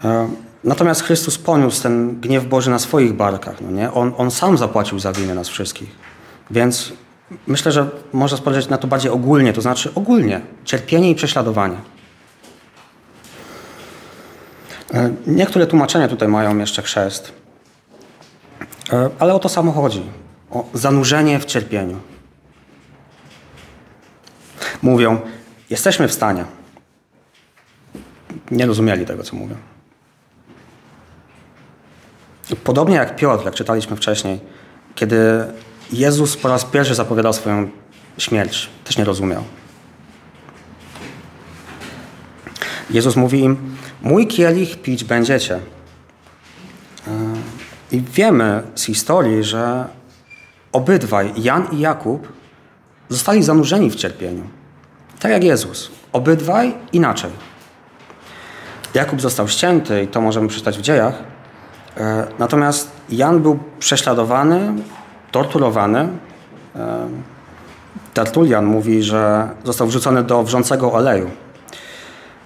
E, 0.04 0.30
natomiast 0.64 1.04
Chrystus 1.04 1.38
poniósł 1.38 1.84
ten 1.84 2.22
gniew 2.22 2.46
Boży 2.46 2.72
na 2.72 2.80
swoich 2.80 3.14
barkach. 3.14 3.62
No 3.62 3.72
nie? 3.72 3.92
On, 3.92 4.14
on 4.18 4.32
sam 4.32 4.58
zapłacił 4.58 5.00
za 5.00 5.14
winę 5.14 5.36
nas 5.36 5.50
wszystkich. 5.50 5.90
Więc 6.52 6.94
myślę, 7.48 7.72
że 7.72 7.90
można 8.14 8.38
spojrzeć 8.38 8.70
na 8.70 8.78
to 8.78 8.88
bardziej 8.88 9.12
ogólnie, 9.12 9.54
to 9.54 9.62
znaczy 9.62 9.92
ogólnie 9.96 10.42
cierpienie 10.66 11.12
i 11.12 11.16
prześladowanie. 11.16 11.78
E, 14.94 15.14
niektóre 15.28 15.68
tłumaczenia 15.68 16.08
tutaj 16.08 16.28
mają 16.28 16.58
jeszcze 16.58 16.82
chrzest, 16.82 17.32
e, 18.94 19.10
ale 19.20 19.34
o 19.34 19.40
to 19.40 19.50
samo 19.50 19.72
chodzi. 19.72 20.04
O 20.52 20.66
zanurzenie 20.74 21.40
w 21.40 21.46
cierpieniu. 21.46 22.00
Mówią, 24.82 25.22
jesteśmy 25.70 26.08
w 26.08 26.14
stanie. 26.14 26.46
Nie 28.52 28.66
rozumieli 28.66 29.06
tego, 29.06 29.24
co 29.24 29.36
mówią. 29.36 29.56
Podobnie 32.64 32.96
jak 32.96 33.16
Piotr, 33.16 33.46
jak 33.46 33.56
czytaliśmy 33.56 33.96
wcześniej, 33.96 34.40
kiedy 34.96 35.46
Jezus 35.94 36.38
po 36.38 36.48
raz 36.48 36.66
pierwszy 36.66 36.96
zapowiadał 36.96 37.34
swoją 37.34 37.70
śmierć, 38.18 38.70
też 38.84 38.98
nie 38.98 39.04
rozumiał. 39.04 39.44
Jezus 42.90 43.16
mówi 43.16 43.40
im: 43.40 43.76
Mój 44.02 44.28
kielich 44.28 44.82
pić 44.82 45.04
będziecie. 45.04 45.56
E, 45.56 45.60
I 47.92 48.02
wiemy 48.02 48.64
z 48.76 48.84
historii, 48.84 49.44
że 49.44 49.88
obydwaj, 50.72 51.34
Jan 51.38 51.68
i 51.72 51.80
Jakub, 51.80 52.28
zostali 53.10 53.44
zanurzeni 53.44 53.92
w 53.92 53.96
cierpieniu. 53.96 54.44
Tak 55.20 55.32
jak 55.32 55.44
Jezus. 55.44 55.92
Obydwaj 56.14 56.76
inaczej. 56.94 57.32
Jakub 58.94 59.22
został 59.22 59.48
ścięty 59.48 60.04
i 60.04 60.08
to 60.08 60.22
możemy 60.22 60.48
przeczytać 60.48 60.78
w 60.78 60.82
dziejach. 60.82 61.14
E, 61.98 62.28
natomiast 62.40 62.92
Jan 63.10 63.42
był 63.42 63.60
prześladowany, 63.80 64.74
torturowany. 65.36 66.00
E, 66.76 67.08
Tertulian 68.14 68.66
mówi, 68.66 69.04
że 69.04 69.50
został 69.64 69.88
wrzucony 69.88 70.24
do 70.24 70.44
wrzącego 70.44 70.94
oleju. 70.94 71.30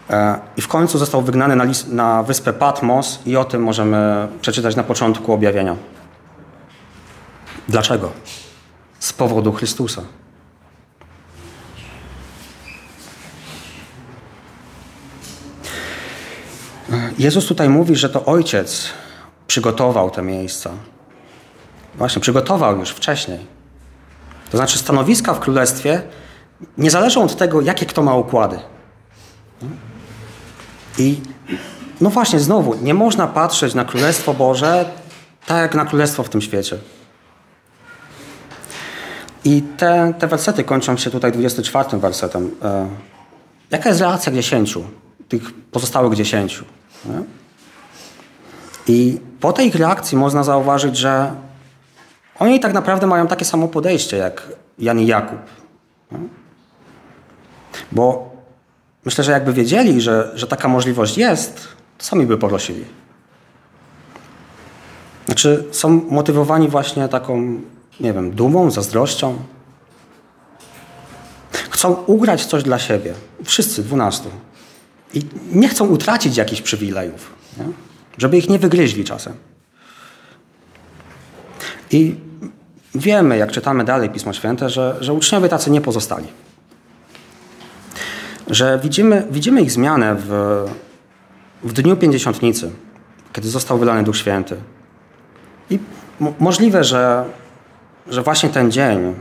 E, 0.09 0.39
I 0.57 0.61
w 0.61 0.67
końcu 0.67 0.97
został 0.97 1.21
wygnany 1.21 1.55
na, 1.55 1.63
list, 1.63 1.91
na 1.91 2.23
wyspę 2.23 2.53
Patmos 2.53 3.19
i 3.25 3.37
o 3.37 3.45
tym 3.45 3.63
możemy 3.63 4.27
przeczytać 4.41 4.75
na 4.75 4.83
początku 4.83 5.33
objawienia. 5.33 5.75
Dlaczego? 7.67 8.11
Z 8.99 9.13
powodu 9.13 9.53
Chrystusa. 9.53 10.01
Jezus 17.19 17.45
tutaj 17.45 17.69
mówi, 17.69 17.95
że 17.95 18.09
to 18.09 18.25
Ojciec 18.25 18.89
przygotował 19.47 20.09
te 20.09 20.21
miejsca. 20.21 20.69
Właśnie, 21.99 22.21
przygotował 22.21 22.77
już 22.77 22.89
wcześniej. 22.89 23.39
To 24.51 24.57
znaczy, 24.57 24.77
stanowiska 24.77 25.33
w 25.33 25.39
królestwie 25.39 26.01
nie 26.77 26.91
zależą 26.91 27.23
od 27.23 27.35
tego, 27.35 27.61
jakie 27.61 27.85
kto 27.85 28.03
ma 28.03 28.15
układy. 28.15 28.59
I 30.97 31.21
no 32.01 32.09
właśnie, 32.09 32.39
znowu, 32.39 32.75
nie 32.81 32.93
można 32.93 33.27
patrzeć 33.27 33.73
na 33.73 33.85
Królestwo 33.85 34.33
Boże 34.33 34.85
tak 35.45 35.57
jak 35.57 35.75
na 35.75 35.85
Królestwo 35.85 36.23
w 36.23 36.29
tym 36.29 36.41
świecie. 36.41 36.77
I 39.45 39.61
te, 39.61 40.13
te 40.19 40.27
wersety 40.27 40.63
kończą 40.63 40.97
się 40.97 41.11
tutaj 41.11 41.31
24 41.31 41.97
wersetem. 41.97 42.51
E, 42.63 42.87
jaka 43.71 43.89
jest 43.89 44.01
reakcja 44.01 44.31
dziesięciu, 44.31 44.83
tych 45.29 45.53
pozostałych 45.53 46.13
dziesięciu? 46.13 46.65
I 48.87 49.19
po 49.39 49.53
tej 49.53 49.71
reakcji 49.71 50.17
można 50.17 50.43
zauważyć, 50.43 50.97
że 50.97 51.31
oni 52.39 52.59
tak 52.59 52.73
naprawdę 52.73 53.07
mają 53.07 53.27
takie 53.27 53.45
samo 53.45 53.67
podejście 53.67 54.17
jak 54.17 54.47
Jan 54.79 54.99
i 54.99 55.07
Jakub. 55.07 55.39
Nie? 56.11 56.19
Bo 57.91 58.31
myślę, 59.05 59.23
że 59.23 59.31
jakby 59.31 59.53
wiedzieli, 59.53 60.01
że, 60.01 60.31
że 60.35 60.47
taka 60.47 60.67
możliwość 60.67 61.17
jest, 61.17 61.67
to 61.97 62.05
sami 62.05 62.25
by 62.25 62.37
porosili. 62.37 62.85
Znaczy, 65.25 65.65
są 65.71 65.89
motywowani 65.89 66.67
właśnie 66.67 67.07
taką, 67.07 67.61
nie 67.99 68.13
wiem, 68.13 68.31
dumą, 68.31 68.71
zazdrością. 68.71 69.37
Chcą 71.51 71.93
ugrać 71.93 72.45
coś 72.45 72.63
dla 72.63 72.79
siebie. 72.79 73.13
Wszyscy, 73.43 73.83
dwunastu. 73.83 74.29
I 75.13 75.21
nie 75.51 75.69
chcą 75.69 75.87
utracić 75.87 76.37
jakichś 76.37 76.61
przywilejów, 76.61 77.33
nie? 77.57 77.65
żeby 78.17 78.37
ich 78.37 78.49
nie 78.49 78.59
wygryźli 78.59 79.03
czasem. 79.03 79.33
I 81.91 82.15
wiemy, 82.95 83.37
jak 83.37 83.51
czytamy 83.51 83.83
dalej 83.83 84.09
Pismo 84.09 84.33
Święte, 84.33 84.69
że, 84.69 84.97
że 84.99 85.13
uczniowie 85.13 85.49
tacy 85.49 85.71
nie 85.71 85.81
pozostali. 85.81 86.27
Że 88.47 88.79
widzimy, 88.83 89.27
widzimy 89.31 89.61
ich 89.61 89.71
zmianę 89.71 90.15
w, 90.15 90.29
w 91.63 91.73
dniu 91.73 91.97
pięćdziesiątnicy, 91.97 92.71
kiedy 93.33 93.49
został 93.49 93.77
wylany 93.77 94.03
Duch 94.03 94.17
Święty. 94.17 94.55
I 95.69 95.79
możliwe, 96.39 96.83
że, 96.83 97.25
że 98.07 98.21
właśnie 98.21 98.49
ten 98.49 98.71
dzień 98.71 98.99
e, 98.99 99.13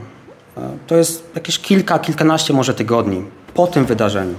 to 0.86 0.96
jest 0.96 1.30
jakieś 1.34 1.58
kilka, 1.58 1.98
kilkanaście 1.98 2.54
może 2.54 2.74
tygodni 2.74 3.24
po 3.54 3.66
tym 3.66 3.84
wydarzeniu. 3.84 4.34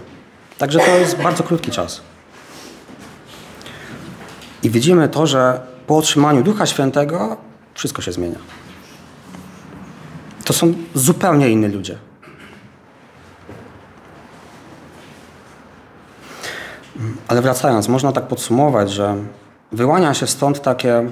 Także 0.58 0.80
to 0.80 0.98
jest 0.98 1.18
bardzo 1.18 1.44
krótki 1.44 1.72
czas. 1.72 2.02
I 4.64 4.70
widzimy 4.70 5.10
to, 5.10 5.28
że 5.28 5.62
po 5.88 5.98
otrzymaniu 5.98 6.44
Ducha 6.44 6.66
Świętego 6.66 7.38
wszystko 7.74 8.02
się 8.02 8.12
zmienia. 8.12 8.59
To 10.50 10.54
są 10.54 10.74
zupełnie 10.94 11.50
inni 11.50 11.68
ludzie. 11.68 11.98
Ale 17.28 17.42
wracając, 17.42 17.88
można 17.88 18.12
tak 18.12 18.28
podsumować, 18.28 18.92
że 18.92 19.16
wyłania 19.72 20.14
się 20.14 20.28
stąd 20.28 20.62
takie, 20.62 21.12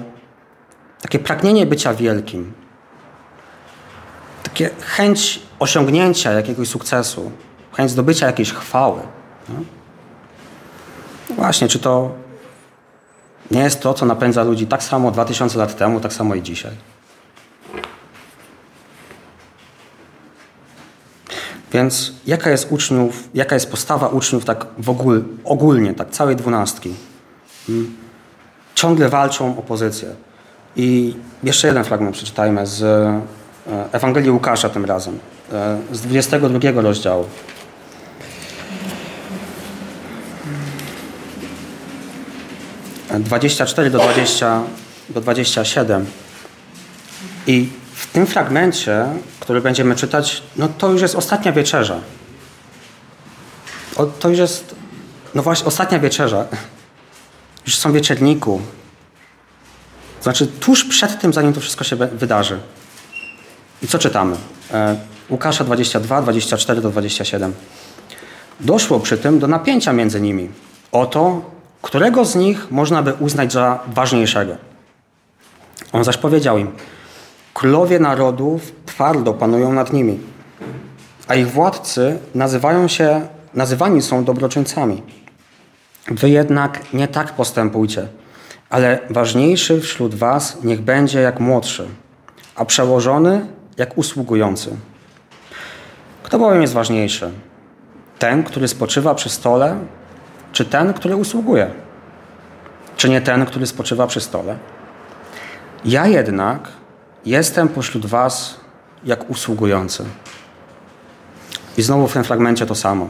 takie 1.02 1.18
pragnienie 1.18 1.66
bycia 1.66 1.94
wielkim, 1.94 2.52
takie 4.42 4.70
chęć 4.80 5.42
osiągnięcia 5.58 6.32
jakiegoś 6.32 6.68
sukcesu, 6.68 7.30
chęć 7.72 7.90
zdobycia 7.90 8.26
jakiejś 8.26 8.52
chwały. 8.52 9.00
No? 9.48 9.54
Właśnie, 11.36 11.68
czy 11.68 11.78
to 11.78 12.10
nie 13.50 13.60
jest 13.60 13.80
to, 13.80 13.94
co 13.94 14.06
napędza 14.06 14.42
ludzi 14.42 14.66
tak 14.66 14.82
samo 14.82 15.10
2000 15.10 15.58
lat 15.58 15.76
temu, 15.76 16.00
tak 16.00 16.12
samo 16.12 16.34
i 16.34 16.42
dzisiaj? 16.42 16.97
Więc 21.72 22.12
jaka 22.26 22.50
jest 22.50 22.72
uczniów, 22.72 23.28
jaka 23.34 23.54
jest 23.54 23.70
postawa 23.70 24.08
uczniów 24.08 24.44
tak 24.44 24.66
w 24.78 24.90
ogóle, 24.90 25.20
ogólnie, 25.44 25.94
tak 25.94 26.10
całej 26.10 26.36
dwunastki? 26.36 26.94
Hmm? 27.66 27.96
Ciągle 28.74 29.08
walczą 29.08 29.58
o 29.58 29.62
pozycję. 29.62 30.08
I 30.76 31.16
jeszcze 31.42 31.68
jeden 31.68 31.84
fragment 31.84 32.16
przeczytajmy 32.16 32.66
z 32.66 32.82
e, 32.82 33.20
Ewangelii 33.92 34.30
Łukasza 34.30 34.68
tym 34.68 34.84
razem, 34.84 35.18
e, 35.52 35.78
z 35.92 36.00
22 36.00 36.80
rozdziału. 36.82 37.24
24 43.10 43.90
do, 43.90 43.98
20, 43.98 44.62
do 45.08 45.20
27. 45.20 46.06
I 47.46 47.68
w 48.08 48.12
tym 48.12 48.26
fragmencie, 48.26 49.06
który 49.40 49.60
będziemy 49.60 49.96
czytać, 49.96 50.42
no 50.56 50.68
to 50.78 50.90
już 50.90 51.02
jest 51.02 51.14
ostatnia 51.14 51.52
wieczerza. 51.52 52.00
O, 53.96 54.06
to 54.06 54.28
już 54.28 54.38
jest, 54.38 54.74
no 55.34 55.42
właśnie, 55.42 55.66
ostatnia 55.66 55.98
wieczerza. 55.98 56.44
Już 57.66 57.76
są 57.76 57.92
wieczerniku. 57.92 58.60
Znaczy, 60.22 60.46
tuż 60.46 60.84
przed 60.84 61.20
tym, 61.20 61.32
zanim 61.32 61.52
to 61.52 61.60
wszystko 61.60 61.84
się 61.84 61.96
wydarzy. 61.96 62.58
I 63.82 63.86
co 63.86 63.98
czytamy? 63.98 64.36
E, 64.72 64.96
Łukasza 65.30 65.64
22, 65.64 66.22
24 66.22 66.80
do 66.80 66.90
27. 66.90 67.54
Doszło 68.60 69.00
przy 69.00 69.18
tym 69.18 69.38
do 69.38 69.46
napięcia 69.46 69.92
między 69.92 70.20
nimi. 70.20 70.48
Oto 70.92 71.42
którego 71.82 72.24
z 72.24 72.34
nich 72.34 72.70
można 72.70 73.02
by 73.02 73.14
uznać 73.14 73.52
za 73.52 73.78
ważniejszego. 73.86 74.56
On 75.92 76.04
zaś 76.04 76.16
powiedział 76.16 76.58
im, 76.58 76.72
królowie 77.58 77.98
narodów 77.98 78.72
twardo 78.86 79.34
panują 79.34 79.72
nad 79.72 79.92
nimi, 79.92 80.18
a 81.28 81.34
ich 81.34 81.50
władcy 81.50 82.18
nazywają 82.34 82.88
się, 82.88 83.28
nazywani 83.54 84.02
są 84.02 84.24
dobroczyńcami. 84.24 85.02
Wy 86.10 86.30
jednak 86.30 86.92
nie 86.94 87.08
tak 87.08 87.32
postępujcie, 87.32 88.08
ale 88.70 88.98
ważniejszy 89.10 89.80
wśród 89.80 90.14
was 90.14 90.58
niech 90.64 90.80
będzie 90.80 91.20
jak 91.20 91.40
młodszy, 91.40 91.88
a 92.56 92.64
przełożony 92.64 93.46
jak 93.76 93.98
usługujący. 93.98 94.76
Kto 96.22 96.38
bowiem 96.38 96.62
jest 96.62 96.74
ważniejszy? 96.74 97.30
Ten, 98.18 98.44
który 98.44 98.68
spoczywa 98.68 99.14
przy 99.14 99.28
stole, 99.28 99.76
czy 100.52 100.64
ten, 100.64 100.94
który 100.94 101.16
usługuje? 101.16 101.70
Czy 102.96 103.08
nie 103.08 103.20
ten, 103.20 103.46
który 103.46 103.66
spoczywa 103.66 104.06
przy 104.06 104.20
stole? 104.20 104.56
Ja 105.84 106.06
jednak 106.06 106.77
jestem 107.24 107.68
pośród 107.68 108.06
was 108.06 108.60
jak 109.04 109.30
usługujący. 109.30 110.04
I 111.76 111.82
znowu 111.82 112.08
w 112.08 112.12
tym 112.12 112.24
fragmencie 112.24 112.66
to 112.66 112.74
samo. 112.74 113.08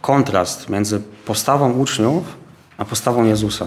Kontrast 0.00 0.68
między 0.68 1.00
postawą 1.24 1.72
uczniów 1.72 2.24
a 2.78 2.84
postawą 2.84 3.24
Jezusa. 3.24 3.66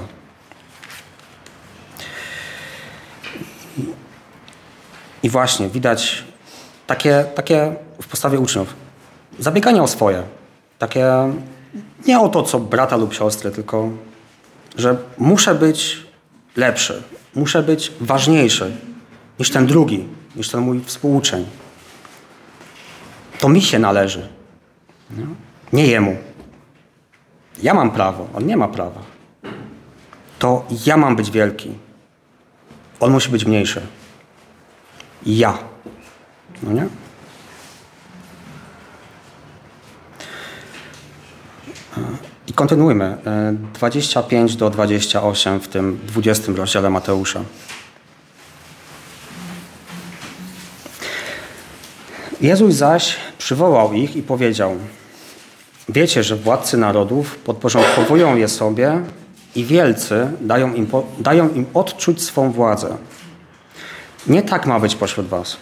I 5.23 5.29
właśnie 5.29 5.69
widać 5.69 6.23
takie, 6.87 7.25
takie 7.35 7.75
w 8.01 8.07
postawie 8.07 8.39
uczniów. 8.39 8.73
Zabieganie 9.39 9.83
o 9.83 9.87
swoje. 9.87 10.23
Takie 10.79 11.07
nie 12.07 12.19
o 12.19 12.29
to, 12.29 12.43
co 12.43 12.59
brata 12.59 12.97
lub 12.97 13.13
siostry, 13.13 13.51
tylko 13.51 13.89
że 14.77 14.97
muszę 15.17 15.55
być 15.55 16.05
lepszy, 16.55 17.03
muszę 17.35 17.63
być 17.63 17.91
ważniejszy 18.01 18.71
niż 19.41 19.49
ten 19.49 19.67
drugi, 19.67 20.07
niż 20.35 20.49
ten 20.49 20.61
mój 20.61 20.81
współuczeń. 20.85 21.45
To 23.39 23.49
mi 23.49 23.61
się 23.61 23.79
należy, 23.79 24.29
nie 25.73 25.87
jemu. 25.87 26.17
Ja 27.63 27.73
mam 27.73 27.91
prawo, 27.91 28.27
on 28.33 28.45
nie 28.45 28.57
ma 28.57 28.67
prawa. 28.67 29.01
To 30.39 30.65
ja 30.85 30.97
mam 30.97 31.15
być 31.15 31.31
wielki. 31.31 31.71
On 32.99 33.11
musi 33.11 33.29
być 33.29 33.45
mniejszy. 33.45 33.81
Ja. 35.25 35.57
No 36.63 36.71
nie? 36.71 36.87
I 42.47 42.53
kontynuujmy. 42.53 43.17
25 43.73 44.55
do 44.55 44.69
28 44.69 45.59
w 45.59 45.67
tym 45.67 45.99
20 46.07 46.51
rozdziale 46.51 46.89
Mateusza. 46.89 47.41
Jezus 52.41 52.75
zaś 52.75 53.15
przywołał 53.37 53.93
ich 53.93 54.15
i 54.15 54.23
powiedział: 54.23 54.75
Wiecie, 55.89 56.23
że 56.23 56.35
władcy 56.35 56.77
narodów 56.77 57.37
podporządkowują 57.37 58.35
je 58.35 58.47
sobie 58.47 59.01
i 59.55 59.65
wielcy 59.65 60.31
dają 60.41 60.73
im, 60.73 60.87
dają 61.19 61.49
im 61.49 61.65
odczuć 61.73 62.23
swą 62.23 62.51
władzę. 62.51 62.97
Nie 64.27 64.41
tak 64.41 64.65
ma 64.65 64.79
być 64.79 64.95
pośród 64.95 65.27
was. 65.27 65.57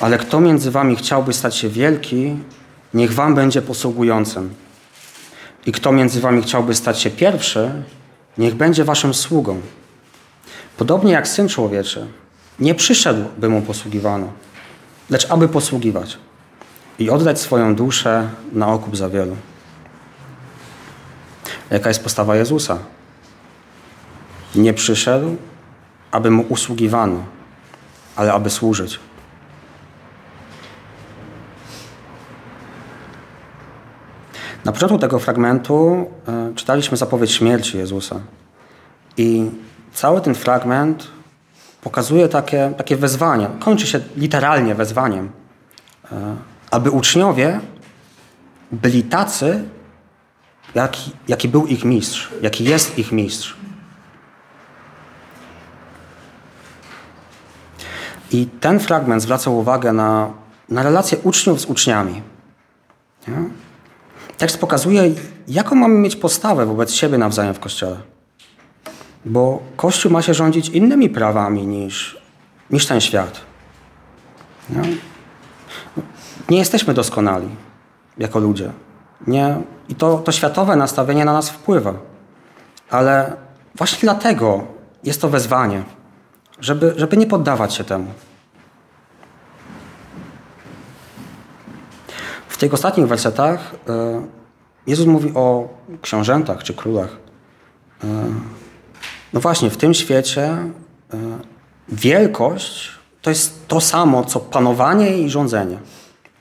Ale 0.00 0.18
kto 0.18 0.40
między 0.40 0.70
wami 0.70 0.96
chciałby 0.96 1.32
stać 1.32 1.56
się 1.56 1.68
wielki, 1.68 2.36
niech 2.94 3.14
wam 3.14 3.34
będzie 3.34 3.62
posługującym. 3.62 4.54
I 5.66 5.72
kto 5.72 5.92
między 5.92 6.20
wami 6.20 6.42
chciałby 6.42 6.74
stać 6.74 7.00
się 7.00 7.10
pierwszy, 7.10 7.70
niech 8.38 8.54
będzie 8.54 8.84
waszym 8.84 9.14
sługą. 9.14 9.60
Podobnie 10.76 11.12
jak 11.12 11.28
Syn 11.28 11.48
Człowieczy, 11.48 12.06
nie 12.58 12.74
przyszedł, 12.74 13.24
by 13.38 13.48
mu 13.48 13.62
posługiwano, 13.62 14.28
lecz 15.10 15.30
aby 15.30 15.48
posługiwać 15.48 16.18
i 16.98 17.10
oddać 17.10 17.40
swoją 17.40 17.74
duszę 17.74 18.28
na 18.52 18.68
okup 18.68 18.96
za 18.96 19.08
wielu. 19.08 19.36
Jaka 21.70 21.88
jest 21.88 22.02
postawa 22.02 22.36
Jezusa? 22.36 22.78
Nie 24.54 24.74
przyszedł, 24.74 25.36
aby 26.10 26.30
mu 26.30 26.42
usługiwano, 26.48 27.24
ale 28.16 28.32
aby 28.32 28.50
służyć. 28.50 29.00
Na 34.64 34.72
początku 34.72 34.98
tego 34.98 35.18
fragmentu 35.18 36.06
e, 36.28 36.52
czytaliśmy 36.54 36.96
zapowiedź 36.96 37.32
śmierci 37.32 37.78
Jezusa. 37.78 38.20
I 39.16 39.50
cały 39.92 40.20
ten 40.20 40.34
fragment 40.34 41.17
pokazuje 41.80 42.28
takie, 42.28 42.72
takie 42.76 42.96
wezwanie, 42.96 43.48
kończy 43.60 43.86
się 43.86 44.00
literalnie 44.16 44.74
wezwaniem, 44.74 45.30
e, 46.12 46.36
aby 46.70 46.90
uczniowie 46.90 47.60
byli 48.72 49.02
tacy, 49.02 49.64
jaki, 50.74 51.12
jaki 51.28 51.48
był 51.48 51.66
ich 51.66 51.84
mistrz, 51.84 52.30
jaki 52.42 52.64
jest 52.64 52.98
ich 52.98 53.12
mistrz. 53.12 53.56
I 58.32 58.46
ten 58.46 58.80
fragment 58.80 59.22
zwraca 59.22 59.50
uwagę 59.50 59.92
na, 59.92 60.30
na 60.68 60.82
relacje 60.82 61.18
uczniów 61.18 61.60
z 61.60 61.64
uczniami. 61.64 62.22
Nie? 63.28 63.34
Tekst 64.38 64.58
pokazuje, 64.58 65.14
jaką 65.48 65.74
mamy 65.74 65.94
mieć 65.94 66.16
postawę 66.16 66.66
wobec 66.66 66.92
siebie 66.92 67.18
nawzajem 67.18 67.54
w 67.54 67.60
Kościele. 67.60 67.96
Bo 69.28 69.60
Kościół 69.76 70.12
ma 70.12 70.22
się 70.22 70.34
rządzić 70.34 70.68
innymi 70.68 71.10
prawami 71.10 71.66
niż, 71.66 72.22
niż 72.70 72.86
ten 72.86 73.00
świat. 73.00 73.40
Nie? 74.70 74.82
nie 76.50 76.58
jesteśmy 76.58 76.94
doskonali 76.94 77.48
jako 78.18 78.38
ludzie. 78.38 78.70
Nie? 79.26 79.56
I 79.88 79.94
to, 79.94 80.18
to 80.18 80.32
światowe 80.32 80.76
nastawienie 80.76 81.24
na 81.24 81.32
nas 81.32 81.50
wpływa. 81.50 81.94
Ale 82.90 83.36
właśnie 83.74 83.98
dlatego 84.00 84.66
jest 85.04 85.20
to 85.20 85.28
wezwanie, 85.28 85.82
żeby, 86.60 86.94
żeby 86.96 87.16
nie 87.16 87.26
poddawać 87.26 87.74
się 87.74 87.84
temu. 87.84 88.06
W 92.48 92.56
tych 92.56 92.74
ostatnich 92.74 93.06
wersetach 93.06 93.74
e, 93.88 94.22
Jezus 94.86 95.06
mówi 95.06 95.32
o 95.34 95.68
książętach 96.02 96.62
czy 96.62 96.74
królach. 96.74 97.16
No 99.32 99.40
właśnie, 99.40 99.70
w 99.70 99.76
tym 99.76 99.94
świecie 99.94 100.42
e, 100.44 100.70
wielkość 101.88 102.90
to 103.22 103.30
jest 103.30 103.68
to 103.68 103.80
samo, 103.80 104.24
co 104.24 104.40
panowanie 104.40 105.18
i 105.18 105.30
rządzenie. 105.30 105.78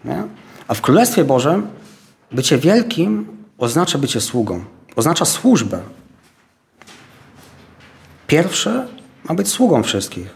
Nie? 0.05 0.23
A 0.67 0.73
w 0.73 0.81
Królestwie 0.81 1.23
Bożym 1.23 1.67
bycie 2.31 2.57
wielkim 2.57 3.37
oznacza 3.57 3.97
bycie 3.97 4.21
sługą, 4.21 4.65
oznacza 4.95 5.25
służbę. 5.25 5.79
Pierwszy 8.27 8.87
ma 9.29 9.35
być 9.35 9.47
sługą 9.47 9.83
wszystkich. 9.83 10.35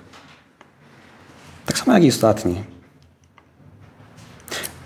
Tak 1.66 1.78
samo 1.80 1.94
jak 1.94 2.04
i 2.04 2.10
ostatni. 2.10 2.64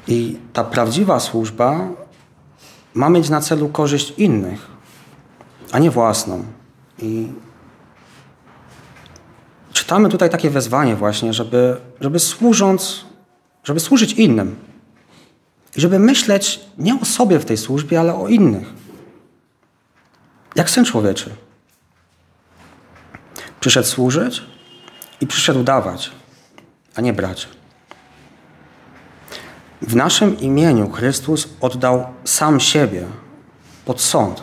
I 0.07 0.37
ta 0.53 0.63
prawdziwa 0.63 1.19
służba 1.19 1.87
ma 2.93 3.09
mieć 3.09 3.29
na 3.29 3.41
celu 3.41 3.69
korzyść 3.69 4.13
innych, 4.17 4.67
a 5.71 5.79
nie 5.79 5.91
własną. 5.91 6.43
I 6.99 7.27
czytamy 9.85 10.09
tutaj 10.09 10.29
takie 10.29 10.49
wezwanie 10.49 10.95
właśnie, 10.95 11.33
żeby, 11.33 11.77
żeby 12.01 12.19
służąc, 12.19 13.05
żeby 13.63 13.79
służyć 13.79 14.13
innym. 14.13 14.55
I 15.77 15.81
żeby 15.81 15.99
myśleć 15.99 16.59
nie 16.77 16.99
o 17.01 17.05
sobie 17.05 17.39
w 17.39 17.45
tej 17.45 17.57
służbie, 17.57 17.99
ale 17.99 18.15
o 18.15 18.27
innych. 18.27 18.67
Jak 20.55 20.69
Syn 20.69 20.85
Człowieczy. 20.85 21.29
Przyszedł 23.59 23.87
służyć 23.87 24.43
i 25.21 25.27
przyszedł 25.27 25.63
dawać, 25.63 26.11
a 26.95 27.01
nie 27.01 27.13
brać. 27.13 27.47
W 29.81 29.95
naszym 29.95 30.39
imieniu 30.39 30.89
Chrystus 30.89 31.47
oddał 31.61 32.05
sam 32.23 32.59
siebie 32.59 33.05
pod 33.85 34.01
sąd. 34.01 34.41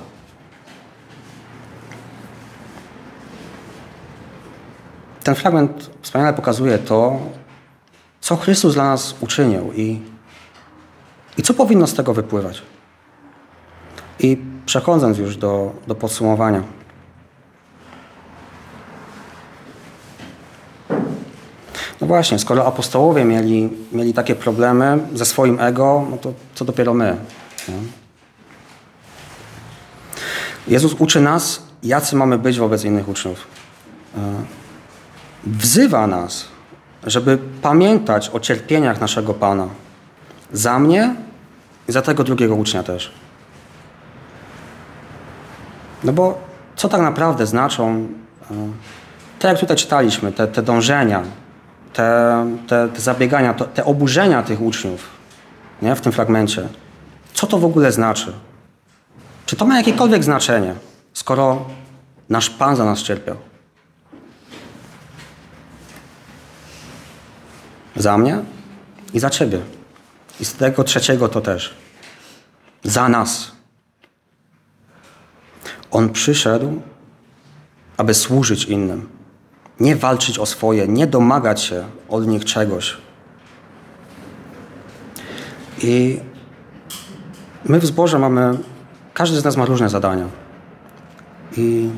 Ten 5.24 5.34
fragment 5.34 5.90
wspaniale 6.02 6.32
pokazuje 6.32 6.78
to, 6.78 7.20
co 8.20 8.36
Chrystus 8.36 8.74
dla 8.74 8.84
nas 8.84 9.14
uczynił 9.20 9.72
i, 9.72 10.00
i 11.38 11.42
co 11.42 11.54
powinno 11.54 11.86
z 11.86 11.94
tego 11.94 12.14
wypływać. 12.14 12.62
I 14.18 14.38
przechodząc 14.66 15.18
już 15.18 15.36
do, 15.36 15.72
do 15.86 15.94
podsumowania. 15.94 16.62
No 22.00 22.06
właśnie, 22.06 22.38
skoro 22.38 22.66
apostołowie 22.66 23.24
mieli, 23.24 23.70
mieli 23.92 24.14
takie 24.14 24.34
problemy 24.34 24.98
ze 25.14 25.24
swoim 25.24 25.60
ego, 25.60 26.06
no 26.10 26.16
to 26.16 26.32
co 26.54 26.64
dopiero 26.64 26.94
my. 26.94 27.16
Nie? 27.68 27.74
Jezus 30.68 30.94
uczy 30.98 31.20
nas, 31.20 31.62
jacy 31.82 32.16
mamy 32.16 32.38
być 32.38 32.58
wobec 32.58 32.84
innych 32.84 33.08
uczniów. 33.08 33.46
Wzywa 35.44 36.06
nas, 36.06 36.44
żeby 37.04 37.38
pamiętać 37.62 38.30
o 38.32 38.40
cierpieniach 38.40 39.00
naszego 39.00 39.34
Pana. 39.34 39.68
Za 40.52 40.78
mnie 40.78 41.14
i 41.88 41.92
za 41.92 42.02
tego 42.02 42.24
drugiego 42.24 42.54
ucznia 42.54 42.82
też. 42.82 43.12
No 46.04 46.12
bo 46.12 46.40
co 46.76 46.88
tak 46.88 47.00
naprawdę 47.00 47.46
znaczą, 47.46 48.08
e, 48.50 48.54
tak 49.38 49.50
jak 49.50 49.60
tutaj 49.60 49.76
czytaliśmy, 49.76 50.32
te, 50.32 50.46
te 50.46 50.62
dążenia, 50.62 51.22
te, 51.92 52.46
te, 52.68 52.88
te 52.88 53.00
zabiegania, 53.00 53.54
te 53.54 53.84
oburzenia 53.84 54.42
tych 54.42 54.62
uczniów 54.62 55.08
nie? 55.82 55.94
w 55.94 56.00
tym 56.00 56.12
fragmencie. 56.12 56.68
Co 57.34 57.46
to 57.46 57.58
w 57.58 57.64
ogóle 57.64 57.92
znaczy? 57.92 58.32
Czy 59.46 59.56
to 59.56 59.64
ma 59.64 59.76
jakiekolwiek 59.76 60.24
znaczenie, 60.24 60.74
skoro 61.12 61.64
nasz 62.28 62.50
Pan 62.50 62.76
za 62.76 62.84
nas 62.84 63.02
cierpiał? 63.02 63.36
Za 67.96 68.18
mnie 68.18 68.38
i 69.14 69.20
za 69.20 69.30
Ciebie. 69.30 69.60
I 70.40 70.44
z 70.44 70.54
tego 70.54 70.84
trzeciego 70.84 71.28
to 71.28 71.40
też. 71.40 71.74
Za 72.84 73.08
nas. 73.08 73.52
On 75.90 76.10
przyszedł, 76.10 76.82
aby 77.96 78.14
służyć 78.14 78.64
innym. 78.64 79.08
Nie 79.80 79.96
walczyć 79.96 80.38
o 80.38 80.46
swoje, 80.46 80.88
nie 80.88 81.06
domagać 81.06 81.62
się 81.62 81.84
od 82.08 82.26
nich 82.26 82.44
czegoś. 82.44 82.96
I 85.82 86.20
my 87.64 87.78
w 87.78 87.86
zborze 87.86 88.18
mamy, 88.18 88.58
każdy 89.14 89.40
z 89.40 89.44
nas 89.44 89.56
ma 89.56 89.64
różne 89.64 89.88
zadania. 89.88 90.26
I 91.56 91.90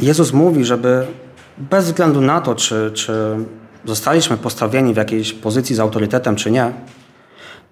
Jezus 0.00 0.32
mówi, 0.32 0.64
żeby 0.64 1.06
bez 1.58 1.84
względu 1.84 2.20
na 2.20 2.40
to, 2.40 2.54
czy, 2.54 2.90
czy 2.94 3.36
zostaliśmy 3.84 4.36
postawieni 4.36 4.94
w 4.94 4.96
jakiejś 4.96 5.32
pozycji 5.32 5.76
z 5.76 5.80
autorytetem, 5.80 6.36
czy 6.36 6.50
nie, 6.50 6.72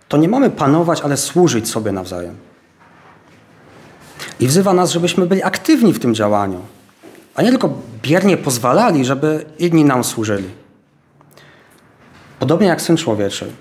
to 0.09 0.17
nie 0.17 0.29
mamy 0.29 0.51
panować, 0.51 1.01
ale 1.01 1.17
służyć 1.17 1.69
sobie 1.69 1.93
nawzajem. 1.93 2.37
I 4.41 4.47
wzywa 4.47 4.73
nas, 4.73 4.91
żebyśmy 4.91 5.27
byli 5.27 5.43
aktywni 5.43 5.93
w 5.93 5.99
tym 5.99 6.15
działaniu, 6.15 6.61
a 7.35 7.43
nie 7.43 7.49
tylko 7.49 7.71
biernie 8.03 8.37
pozwalali, 8.37 9.05
żeby 9.05 9.45
inni 9.59 9.85
nam 9.85 10.05
służyli. 10.05 10.49
Podobnie 12.39 12.67
jak 12.67 12.83
Syn 12.83 12.97
Człowieczy. 12.97 13.53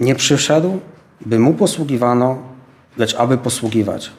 Nie 0.00 0.14
przyszedł, 0.14 0.80
by 1.26 1.38
Mu 1.38 1.54
posługiwano, 1.54 2.38
lecz 2.96 3.14
aby 3.14 3.38
posługiwać 3.38 4.10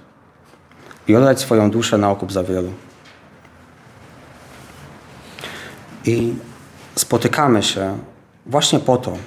i 1.08 1.16
oddać 1.16 1.40
swoją 1.40 1.72
duszę 1.72 1.98
na 1.98 2.12
okup 2.12 2.32
za 2.32 2.44
wielu. 2.44 2.72
I 6.06 6.34
spotykamy 6.96 7.64
się 7.64 7.98
właśnie 8.46 8.80
po 8.80 8.98
to, 8.98 9.18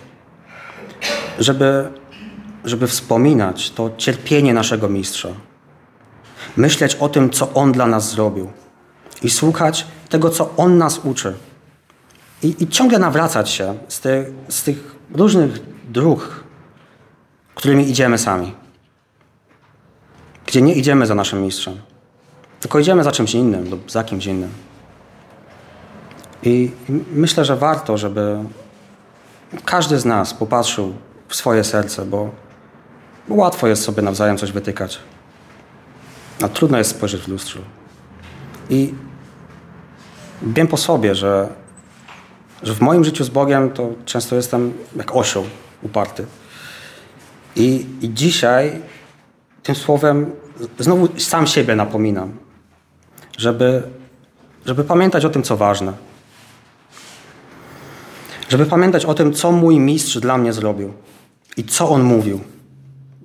żeby, 1.38 1.90
żeby 2.64 2.86
wspominać 2.86 3.70
to 3.70 3.90
cierpienie 3.96 4.54
naszego 4.54 4.88
mistrza. 4.88 5.28
Myśleć 6.56 6.94
o 6.94 7.08
tym, 7.08 7.30
co 7.30 7.54
On 7.54 7.72
dla 7.72 7.86
nas 7.86 8.10
zrobił 8.10 8.50
i 9.22 9.30
słuchać 9.30 9.86
tego, 10.08 10.30
co 10.30 10.56
On 10.56 10.78
nas 10.78 11.00
uczy. 11.04 11.34
I, 12.42 12.62
i 12.62 12.68
ciągle 12.68 12.98
nawracać 12.98 13.50
się 13.50 13.78
z, 13.88 14.00
ty, 14.00 14.32
z 14.48 14.62
tych 14.62 14.96
różnych 15.14 15.60
dróg, 15.90 16.44
którymi 17.54 17.90
idziemy 17.90 18.18
sami. 18.18 18.54
Gdzie 20.46 20.62
nie 20.62 20.74
idziemy 20.74 21.06
za 21.06 21.14
naszym 21.14 21.42
mistrzem, 21.42 21.80
tylko 22.60 22.78
idziemy 22.78 23.04
za 23.04 23.12
czymś 23.12 23.34
innym 23.34 23.70
lub 23.70 23.90
za 23.90 24.04
kimś 24.04 24.26
innym. 24.26 24.50
I 26.42 26.70
myślę, 27.12 27.44
że 27.44 27.56
warto, 27.56 27.98
żeby 27.98 28.38
każdy 29.64 29.98
z 29.98 30.04
nas 30.04 30.34
popatrzył 30.34 30.94
w 31.28 31.36
swoje 31.36 31.64
serce, 31.64 32.04
bo 32.04 32.30
łatwo 33.28 33.66
jest 33.66 33.82
sobie 33.82 34.02
nawzajem 34.02 34.36
coś 34.36 34.52
wytykać. 34.52 34.98
A 36.42 36.48
trudno 36.48 36.78
jest 36.78 36.90
spojrzeć 36.90 37.22
w 37.22 37.28
lustrzu. 37.28 37.58
I 38.70 38.94
wiem 40.42 40.66
po 40.66 40.76
sobie, 40.76 41.14
że, 41.14 41.48
że 42.62 42.74
w 42.74 42.80
moim 42.80 43.04
życiu 43.04 43.24
z 43.24 43.28
Bogiem 43.28 43.70
to 43.70 43.90
często 44.04 44.36
jestem 44.36 44.72
jak 44.96 45.16
osioł 45.16 45.44
uparty. 45.82 46.26
I, 47.56 47.86
I 48.00 48.14
dzisiaj 48.14 48.82
tym 49.62 49.74
słowem 49.74 50.32
znowu 50.78 51.08
sam 51.20 51.46
siebie 51.46 51.76
napominam, 51.76 52.32
żeby, 53.38 53.82
żeby 54.66 54.84
pamiętać 54.84 55.24
o 55.24 55.30
tym, 55.30 55.42
co 55.42 55.56
ważne. 55.56 56.07
Żeby 58.48 58.66
pamiętać 58.66 59.04
o 59.04 59.14
tym, 59.14 59.32
co 59.32 59.52
mój 59.52 59.80
mistrz 59.80 60.18
dla 60.18 60.38
mnie 60.38 60.52
zrobił 60.52 60.92
i 61.56 61.64
co 61.64 61.88
on 61.88 62.02
mówił, 62.02 62.40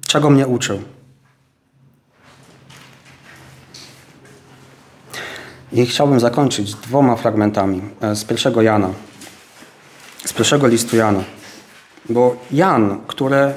czego 0.08 0.30
mnie 0.30 0.48
uczył. 0.48 0.82
I 5.72 5.86
chciałbym 5.86 6.20
zakończyć 6.20 6.74
dwoma 6.74 7.16
fragmentami 7.16 7.82
e, 8.02 8.16
z 8.16 8.24
pierwszego 8.24 8.62
Jana, 8.62 8.90
z 10.26 10.34
pierwszego 10.34 10.68
listu 10.68 10.96
Jana. 10.96 11.24
Bo 12.10 12.36
Jan, 12.52 13.02
który 13.08 13.54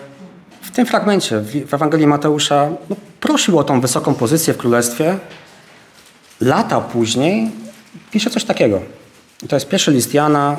w 0.62 0.70
tym 0.70 0.86
fragmencie 0.86 1.40
w 1.40 1.74
Ewangelii 1.74 2.06
Mateusza 2.06 2.68
no, 2.90 2.96
prosił 3.20 3.58
o 3.58 3.64
tą 3.64 3.80
wysoką 3.80 4.14
pozycję 4.14 4.54
w 4.54 4.56
królestwie, 4.56 5.18
lata 6.40 6.80
później 6.80 7.50
pisze 8.10 8.30
coś 8.30 8.44
takiego. 8.44 8.80
To 9.48 9.56
jest 9.56 9.68
pierwszy 9.68 9.90
list 9.90 10.14
Jana, 10.14 10.56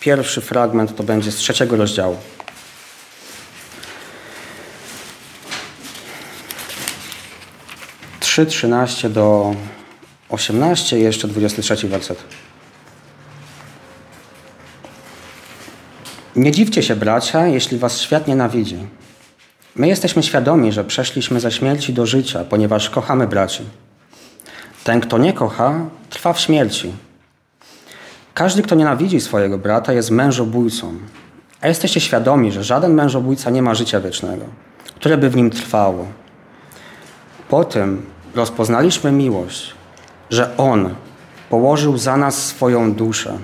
pierwszy 0.00 0.40
fragment 0.40 0.96
to 0.96 1.02
będzie 1.02 1.32
z 1.32 1.36
trzeciego 1.36 1.76
rozdziału. 1.76 2.16
Trzy, 8.20 8.46
trzynaście 8.46 9.10
do 9.10 9.54
18 10.28 10.98
i 10.98 11.02
jeszcze 11.02 11.28
23 11.28 11.88
werset. 11.88 12.24
Nie 16.36 16.52
dziwcie 16.52 16.82
się, 16.82 16.96
bracia, 16.96 17.46
jeśli 17.46 17.78
was 17.78 18.00
świat 18.00 18.28
nienawidzi. 18.28 18.78
My 19.76 19.88
jesteśmy 19.88 20.22
świadomi, 20.22 20.72
że 20.72 20.84
przeszliśmy 20.84 21.40
ze 21.40 21.52
śmierci 21.52 21.92
do 21.92 22.06
życia, 22.06 22.44
ponieważ 22.44 22.90
kochamy 22.90 23.26
braci. 23.26 23.62
Ten, 24.84 25.00
kto 25.00 25.18
nie 25.18 25.32
kocha, 25.32 25.86
trwa 26.10 26.32
w 26.32 26.40
śmierci. 26.40 26.92
Każdy, 28.38 28.62
kto 28.62 28.74
nienawidzi 28.74 29.20
swojego 29.20 29.58
brata, 29.58 29.92
jest 29.92 30.10
mężobójcą. 30.10 30.94
A 31.60 31.68
jesteście 31.68 32.00
świadomi, 32.00 32.52
że 32.52 32.64
żaden 32.64 32.94
mężobójca 32.94 33.50
nie 33.50 33.62
ma 33.62 33.74
życia 33.74 34.00
wiecznego, 34.00 34.44
które 34.94 35.18
by 35.18 35.30
w 35.30 35.36
nim 35.36 35.50
trwało. 35.50 36.06
Po 37.48 37.64
tym 37.64 38.06
rozpoznaliśmy 38.34 39.12
miłość, 39.12 39.74
że 40.30 40.56
On 40.56 40.94
położył 41.50 41.98
za 41.98 42.16
nas 42.16 42.46
swoją 42.46 42.94
duszę 42.94 43.38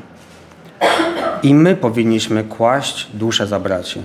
i 1.43 1.55
my 1.55 1.77
powinniśmy 1.77 2.45
kłaść 2.45 3.09
duszę 3.15 3.47
za 3.47 3.61
braci. 3.61 4.03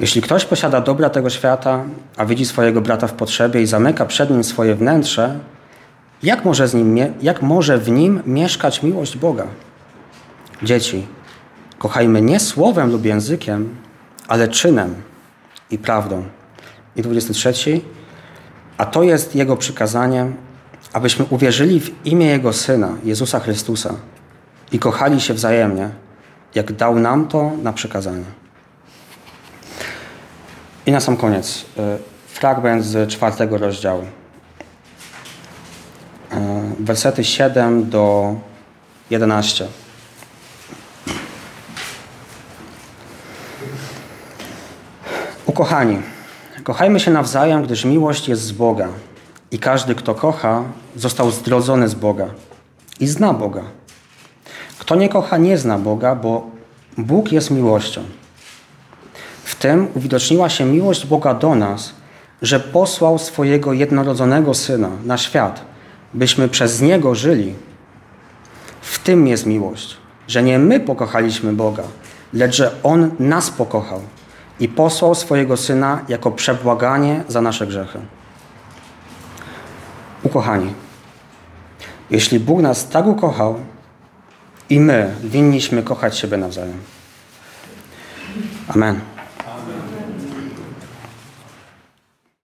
Jeśli 0.00 0.22
ktoś 0.22 0.44
posiada 0.44 0.80
dobra 0.80 1.10
tego 1.10 1.30
świata, 1.30 1.84
a 2.16 2.26
widzi 2.26 2.46
swojego 2.46 2.80
brata 2.80 3.06
w 3.06 3.12
potrzebie 3.12 3.62
i 3.62 3.66
zamyka 3.66 4.06
przed 4.06 4.30
nim 4.30 4.44
swoje 4.44 4.74
wnętrze, 4.74 5.38
jak 6.24 6.44
może, 6.44 6.68
z 6.68 6.74
nim, 6.74 6.96
jak 7.22 7.42
może 7.42 7.78
w 7.78 7.90
nim 7.90 8.22
mieszkać 8.26 8.82
miłość 8.82 9.16
Boga? 9.16 9.46
Dzieci, 10.62 11.06
kochajmy 11.78 12.22
nie 12.22 12.40
słowem 12.40 12.90
lub 12.90 13.04
językiem, 13.04 13.76
ale 14.28 14.48
czynem 14.48 14.94
i 15.70 15.78
prawdą. 15.78 16.24
I 16.96 17.02
23. 17.02 17.80
A 18.78 18.86
to 18.86 19.02
jest 19.02 19.34
Jego 19.34 19.56
przykazanie, 19.56 20.32
abyśmy 20.92 21.24
uwierzyli 21.30 21.80
w 21.80 22.06
imię 22.06 22.26
Jego 22.26 22.52
Syna, 22.52 22.88
Jezusa 23.04 23.40
Chrystusa 23.40 23.94
i 24.72 24.78
kochali 24.78 25.20
się 25.20 25.34
wzajemnie, 25.34 25.90
jak 26.54 26.72
dał 26.72 26.98
nam 26.98 27.28
to 27.28 27.52
na 27.62 27.72
przykazanie. 27.72 28.24
I 30.86 30.92
na 30.92 31.00
sam 31.00 31.16
koniec 31.16 31.64
e, 31.78 31.98
fragment 32.26 32.84
z 32.84 33.10
czwartego 33.10 33.58
rozdziału. 33.58 34.04
E, 36.34 36.62
wersety 36.80 37.24
7 37.24 37.90
do 37.90 38.34
11. 39.10 39.66
Ukochani, 45.46 45.98
kochajmy 46.64 47.00
się 47.00 47.10
nawzajem, 47.10 47.62
gdyż 47.62 47.84
miłość 47.84 48.28
jest 48.28 48.42
z 48.42 48.52
Boga. 48.52 48.88
I 49.50 49.58
każdy, 49.58 49.94
kto 49.94 50.14
kocha, 50.14 50.62
został 50.96 51.30
zdrodzony 51.30 51.88
z 51.88 51.94
Boga 51.94 52.26
i 53.00 53.06
zna 53.06 53.34
Boga. 53.34 53.62
Kto 54.78 54.94
nie 54.94 55.08
kocha, 55.08 55.36
nie 55.36 55.58
zna 55.58 55.78
Boga, 55.78 56.14
bo 56.14 56.50
Bóg 56.98 57.32
jest 57.32 57.50
miłością. 57.50 58.02
W 59.44 59.54
tym 59.54 59.88
uwidoczniła 59.94 60.48
się 60.48 60.64
miłość 60.64 61.06
Boga 61.06 61.34
do 61.34 61.54
nas, 61.54 61.94
że 62.42 62.60
posłał 62.60 63.18
swojego 63.18 63.72
jednorodzonego 63.72 64.54
Syna 64.54 64.90
na 65.04 65.18
świat, 65.18 65.73
byśmy 66.14 66.48
przez 66.48 66.80
Niego 66.80 67.14
żyli. 67.14 67.54
W 68.80 68.98
tym 68.98 69.26
jest 69.26 69.46
miłość, 69.46 69.96
że 70.28 70.42
nie 70.42 70.58
my 70.58 70.80
pokochaliśmy 70.80 71.52
Boga, 71.52 71.82
lecz 72.32 72.56
że 72.56 72.82
On 72.82 73.10
nas 73.18 73.50
pokochał 73.50 74.00
i 74.60 74.68
posłał 74.68 75.14
swojego 75.14 75.56
Syna 75.56 76.00
jako 76.08 76.30
przebłaganie 76.30 77.24
za 77.28 77.40
nasze 77.40 77.66
grzechy. 77.66 77.98
Ukochani, 80.22 80.74
jeśli 82.10 82.40
Bóg 82.40 82.60
nas 82.60 82.88
tak 82.88 83.06
ukochał, 83.06 83.60
i 84.70 84.80
my 84.80 85.14
winniśmy 85.22 85.82
kochać 85.82 86.18
siebie 86.18 86.36
nawzajem. 86.36 86.78
Amen. 88.68 89.13